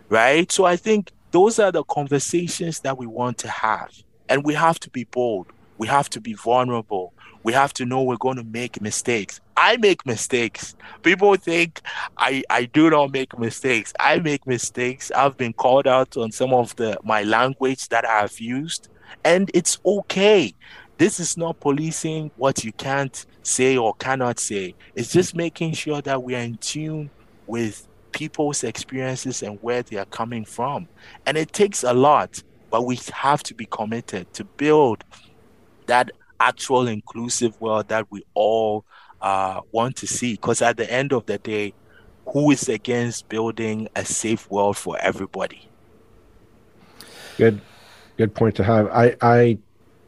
right? 0.10 0.52
So 0.52 0.66
I 0.66 0.76
think 0.76 1.12
those 1.36 1.60
are 1.60 1.70
the 1.70 1.84
conversations 1.84 2.80
that 2.80 2.98
we 2.98 3.06
want 3.06 3.38
to 3.40 3.50
have, 3.50 3.92
and 4.30 4.46
we 4.46 4.54
have 4.54 4.80
to 4.80 4.90
be 4.90 5.04
bold. 5.04 5.48
We 5.78 5.86
have 5.86 6.10
to 6.12 6.22
be 6.22 6.34
vulnerable. 6.34 7.14
We 7.44 7.52
have 7.52 7.74
to 7.74 7.86
know 7.86 8.04
we're 8.04 8.16
going 8.16 8.38
to 8.38 8.46
make 8.46 8.80
mistakes. 8.82 9.42
I 9.58 9.76
make 9.76 10.06
mistakes. 10.06 10.78
People 11.04 11.36
think 11.36 11.82
I, 12.18 12.42
I 12.50 12.64
do 12.64 12.90
not 12.90 13.12
make 13.12 13.38
mistakes. 13.38 13.92
I 14.00 14.20
make 14.20 14.48
mistakes. 14.48 15.12
I've 15.12 15.36
been 15.36 15.52
called 15.52 15.88
out 15.88 16.16
on 16.16 16.32
some 16.32 16.54
of 16.54 16.74
the 16.78 16.98
my 17.04 17.24
language 17.24 17.90
that 17.90 18.08
I've 18.08 18.40
used 18.40 18.88
and 19.26 19.52
it's 19.54 19.78
okay. 19.86 20.54
This 20.98 21.20
is 21.20 21.36
not 21.36 21.60
policing 21.60 22.32
what 22.38 22.64
you 22.64 22.72
can't 22.72 23.26
say 23.44 23.76
or 23.76 23.94
cannot 23.96 24.40
say. 24.40 24.74
It's 24.96 25.12
just 25.12 25.36
making 25.36 25.74
sure 25.74 26.02
that 26.02 26.24
we 26.24 26.34
are 26.36 26.40
in 26.40 26.56
tune 26.60 27.10
with 27.46 27.86
people's 28.16 28.64
experiences 28.64 29.44
and 29.44 29.60
where 29.62 29.84
they 29.84 29.98
are 29.98 30.06
coming 30.06 30.46
from. 30.46 30.88
And 31.26 31.38
it 31.38 31.52
takes 31.52 31.84
a 31.84 31.94
lot, 31.94 32.42
but 32.72 32.86
we 32.86 32.98
have 33.14 33.44
to 33.44 33.54
be 33.54 33.66
committed 33.66 34.34
to 34.36 34.46
build 34.46 35.04
that 35.88 36.10
actual 36.40 36.88
inclusive 36.88 37.60
world 37.60 37.90
that 37.90 38.10
we 38.10 38.24
all 38.34 38.86
uh, 39.22 39.60
want 39.74 39.98
to 39.98 40.08
see. 40.08 40.32
Because 40.34 40.62
at 40.62 40.78
the 40.78 40.90
end 40.90 41.12
of 41.12 41.26
the 41.26 41.38
day, 41.38 41.74
who 42.28 42.52
is 42.52 42.70
against 42.70 43.28
building 43.28 43.90
a 43.98 44.06
safe 44.06 44.50
world 44.50 44.78
for 44.78 44.98
everybody? 45.00 45.68
Good 47.38 47.60
good 48.18 48.34
point 48.34 48.56
to 48.56 48.64
have. 48.64 48.88
I 48.88 49.18
I 49.22 49.58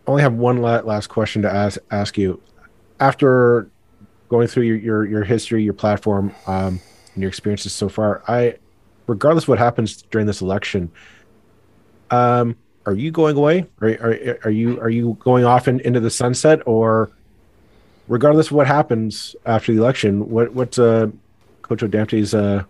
only 0.07 0.21
have 0.21 0.33
one 0.33 0.61
last 0.61 1.07
question 1.07 1.41
to 1.41 1.53
ask 1.53 1.77
ask 1.91 2.17
you. 2.17 2.41
After 2.99 3.69
going 4.29 4.47
through 4.47 4.63
your 4.63 4.77
your, 4.77 5.05
your 5.05 5.23
history, 5.25 5.61
your 5.61 5.73
platform, 5.73 6.33
um, 6.47 6.79
and 7.17 7.23
your 7.23 7.29
experiences 7.29 7.73
so 7.73 7.89
far, 7.89 8.21
I, 8.27 8.57
regardless 9.07 9.45
of 9.45 9.49
what 9.49 9.57
happens 9.57 10.03
during 10.03 10.27
this 10.27 10.39
election, 10.39 10.91
um, 12.11 12.55
are 12.85 12.93
you 12.93 13.09
going 13.09 13.35
away? 13.35 13.65
Are, 13.81 13.89
are, 13.89 14.39
are 14.43 14.51
you 14.51 14.79
are 14.79 14.89
you 14.89 15.17
going 15.19 15.43
off 15.43 15.67
in, 15.67 15.79
into 15.79 15.99
the 15.99 16.11
sunset, 16.11 16.61
or 16.67 17.09
regardless 18.07 18.47
of 18.47 18.53
what 18.53 18.67
happens 18.67 19.35
after 19.47 19.73
the 19.73 19.81
election, 19.81 20.29
what 20.29 20.53
what's 20.53 20.77
uh, 20.77 21.07
Kojo 21.63 21.89
Damptey's 21.89 22.35
uh, 22.35 22.63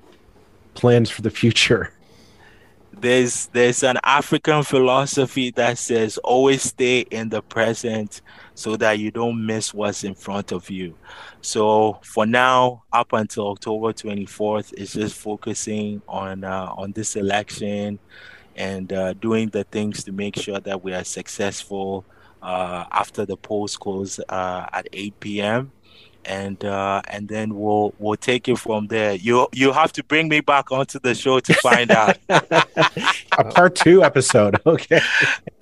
plans 0.75 1.09
for 1.09 1.21
the 1.21 1.29
future? 1.29 1.91
there's 2.93 3.47
there's 3.47 3.83
an 3.83 3.97
African 4.03 4.63
philosophy 4.63 5.51
that 5.51 5.77
says 5.77 6.17
always 6.19 6.63
stay 6.63 7.01
in 7.01 7.29
the 7.29 7.41
present 7.41 8.21
so 8.55 8.75
that 8.77 8.99
you 8.99 9.11
don't 9.11 9.45
miss 9.45 9.73
what's 9.73 10.03
in 10.03 10.15
front 10.15 10.51
of 10.51 10.69
you. 10.69 10.95
So 11.41 11.99
for 12.03 12.25
now, 12.25 12.83
up 12.91 13.13
until 13.13 13.49
October 13.49 13.93
24th, 13.93 14.73
it's 14.77 14.93
just 14.93 15.15
focusing 15.15 16.01
on 16.07 16.43
uh, 16.43 16.73
on 16.75 16.91
this 16.93 17.15
election 17.15 17.99
and 18.55 18.91
uh, 18.91 19.13
doing 19.13 19.49
the 19.49 19.63
things 19.65 20.03
to 20.05 20.11
make 20.11 20.35
sure 20.35 20.59
that 20.59 20.83
we 20.83 20.93
are 20.93 21.03
successful 21.03 22.05
uh, 22.41 22.85
after 22.91 23.25
the 23.25 23.37
polls 23.37 23.77
close 23.77 24.19
uh, 24.29 24.65
at 24.73 24.87
8 24.91 25.19
p.m 25.19 25.71
and 26.27 26.63
uh, 26.63 27.01
and 27.07 27.27
then 27.27 27.55
we'll 27.55 27.93
we'll 27.97 28.17
take 28.17 28.47
it 28.47 28.57
from 28.57 28.87
there. 28.87 29.15
You 29.15 29.47
you 29.53 29.71
have 29.71 29.91
to 29.93 30.03
bring 30.03 30.27
me 30.27 30.41
back 30.41 30.71
onto 30.71 30.99
the 30.99 31.15
show 31.15 31.39
to 31.39 31.53
find 31.55 31.89
out. 31.89 32.17
a 32.29 33.43
part 33.45 33.75
two 33.75 34.03
episode, 34.03 34.59
okay. 34.65 35.01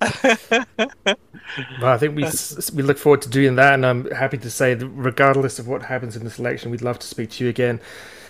well, 1.80 1.92
I 1.92 1.98
think 1.98 2.16
we 2.16 2.26
we 2.74 2.82
look 2.82 2.98
forward 2.98 3.22
to 3.22 3.30
doing 3.30 3.54
that, 3.56 3.74
and 3.74 3.86
I'm 3.86 4.10
happy 4.10 4.38
to 4.38 4.50
say 4.50 4.74
that 4.74 4.86
regardless 4.88 5.58
of 5.58 5.68
what 5.68 5.82
happens 5.82 6.16
in 6.16 6.24
this 6.24 6.38
election, 6.38 6.70
we'd 6.70 6.82
love 6.82 6.98
to 6.98 7.06
speak 7.06 7.30
to 7.30 7.44
you 7.44 7.50
again. 7.50 7.80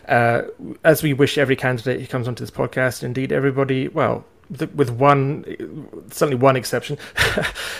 Uh, 0.07 0.43
as 0.85 1.03
we 1.03 1.13
wish 1.13 1.37
every 1.37 1.57
candidate 1.57 2.01
who 2.01 2.07
comes 2.07 2.29
onto 2.29 2.45
this 2.45 2.51
podcast, 2.51 3.03
indeed 3.03 3.33
everybody, 3.33 3.89
well, 3.89 4.25
with 4.75 4.91
one 4.91 5.45
certainly 6.11 6.37
one 6.37 6.55
exception, 6.55 6.99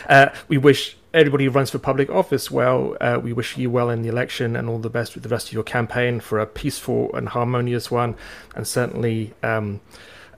uh, 0.09 0.31
we 0.49 0.59
wish 0.59 0.97
everybody 1.17 1.47
who 1.47 1.51
runs 1.51 1.71
for 1.71 1.79
public 1.79 2.11
office 2.11 2.51
well. 2.51 2.95
Uh, 3.01 3.19
we 3.23 3.33
wish 3.33 3.57
you 3.57 3.71
well 3.71 3.89
in 3.89 4.03
the 4.03 4.09
election 4.09 4.55
and 4.55 4.69
all 4.69 4.79
the 4.79 4.91
best 4.91 5.15
with 5.15 5.23
the 5.23 5.29
rest 5.31 5.49
of 5.49 5.53
your 5.55 5.63
campaign 5.63 6.21
for 6.21 6.39
a 6.39 6.47
peaceful 6.47 7.11
and 7.15 7.31
harmonious 7.31 7.91
one, 7.91 8.15
and 8.55 8.67
certainly 8.67 9.33
um, 9.43 9.81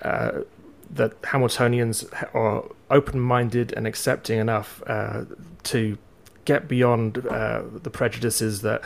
uh, 0.02 0.42
that 0.90 1.20
Hamiltonians 1.22 2.04
are 2.32 2.64
open-minded 2.90 3.72
and 3.72 3.86
accepting 3.86 4.38
enough 4.38 4.82
uh, 4.86 5.24
to 5.64 5.98
get 6.44 6.68
beyond 6.68 7.26
uh, 7.26 7.62
the 7.82 7.90
prejudices 7.90 8.62
that 8.62 8.80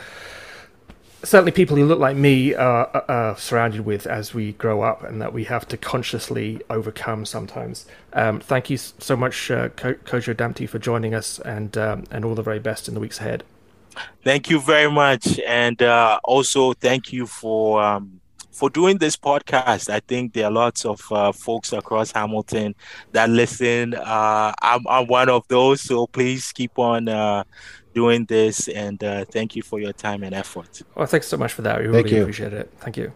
certainly 1.23 1.51
people 1.51 1.77
who 1.77 1.85
look 1.85 1.99
like 1.99 2.15
me 2.17 2.53
are, 2.53 2.89
are, 3.09 3.37
surrounded 3.37 3.81
with 3.81 4.05
as 4.05 4.33
we 4.33 4.53
grow 4.53 4.81
up 4.81 5.03
and 5.03 5.21
that 5.21 5.33
we 5.33 5.45
have 5.45 5.67
to 5.69 5.77
consciously 5.77 6.61
overcome 6.69 7.25
sometimes. 7.25 7.85
Um, 8.13 8.39
thank 8.39 8.69
you 8.69 8.77
so 8.77 9.15
much, 9.15 9.49
uh, 9.49 9.69
Ko- 9.69 9.95
Kojo 9.95 10.35
Damptey, 10.35 10.67
for 10.67 10.79
joining 10.79 11.13
us 11.13 11.39
and, 11.39 11.77
um, 11.77 12.03
and 12.11 12.25
all 12.25 12.35
the 12.35 12.43
very 12.43 12.59
best 12.59 12.87
in 12.87 12.93
the 12.93 12.99
weeks 12.99 13.19
ahead. 13.19 13.43
Thank 14.23 14.49
you 14.49 14.59
very 14.59 14.91
much. 14.91 15.39
And 15.39 15.81
uh, 15.81 16.19
also, 16.23 16.73
thank 16.73 17.13
you 17.13 17.25
for. 17.25 17.81
Um, 17.81 18.19
for 18.51 18.69
doing 18.69 18.99
this 18.99 19.17
podcast, 19.17 19.89
I 19.89 19.99
think 19.99 20.33
there 20.33 20.45
are 20.45 20.51
lots 20.51 20.85
of 20.85 21.01
uh, 21.11 21.31
folks 21.31 21.73
across 21.73 22.11
Hamilton 22.11 22.75
that 23.11 23.27
listen. 23.27 23.95
Uh, 23.95 24.53
I'm, 24.61 24.87
I'm 24.87 25.07
one 25.07 25.27
of 25.27 25.43
those, 25.47 25.81
so 25.81 26.05
please 26.05 26.51
keep 26.51 26.77
on 26.77 27.09
uh, 27.09 27.43
doing 27.93 28.25
this 28.25 28.67
and 28.67 29.03
uh, 29.03 29.25
thank 29.25 29.55
you 29.55 29.61
for 29.61 29.79
your 29.79 29.93
time 29.93 30.23
and 30.23 30.33
effort. 30.33 30.81
Well, 30.95 31.05
thanks 31.05 31.27
so 31.27 31.37
much 31.37 31.53
for 31.53 31.61
that. 31.61 31.79
We 31.79 31.91
thank 31.91 32.05
really 32.05 32.17
you. 32.17 32.21
appreciate 32.23 32.53
it. 32.53 32.71
Thank 32.79 32.97
you. 32.97 33.13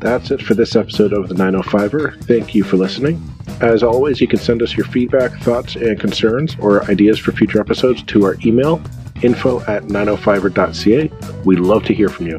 That's 0.00 0.30
it 0.30 0.42
for 0.42 0.54
this 0.54 0.76
episode 0.76 1.14
of 1.14 1.28
the 1.28 1.34
905er. 1.34 2.22
Thank 2.24 2.54
you 2.54 2.62
for 2.62 2.76
listening. 2.76 3.22
As 3.60 3.82
always, 3.82 4.20
you 4.20 4.28
can 4.28 4.38
send 4.38 4.62
us 4.62 4.76
your 4.76 4.84
feedback, 4.86 5.32
thoughts, 5.40 5.76
and 5.76 5.98
concerns 5.98 6.56
or 6.60 6.84
ideas 6.90 7.18
for 7.18 7.32
future 7.32 7.58
episodes 7.58 8.02
to 8.04 8.24
our 8.24 8.36
email 8.44 8.82
info 9.22 9.60
at 9.62 9.84
905er.ca. 9.84 11.10
We'd 11.44 11.60
love 11.60 11.84
to 11.84 11.94
hear 11.94 12.08
from 12.08 12.26
you. 12.26 12.38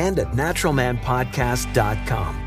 and 0.00 0.18
at 0.18 0.32
naturalmanpodcast.com. 0.32 2.39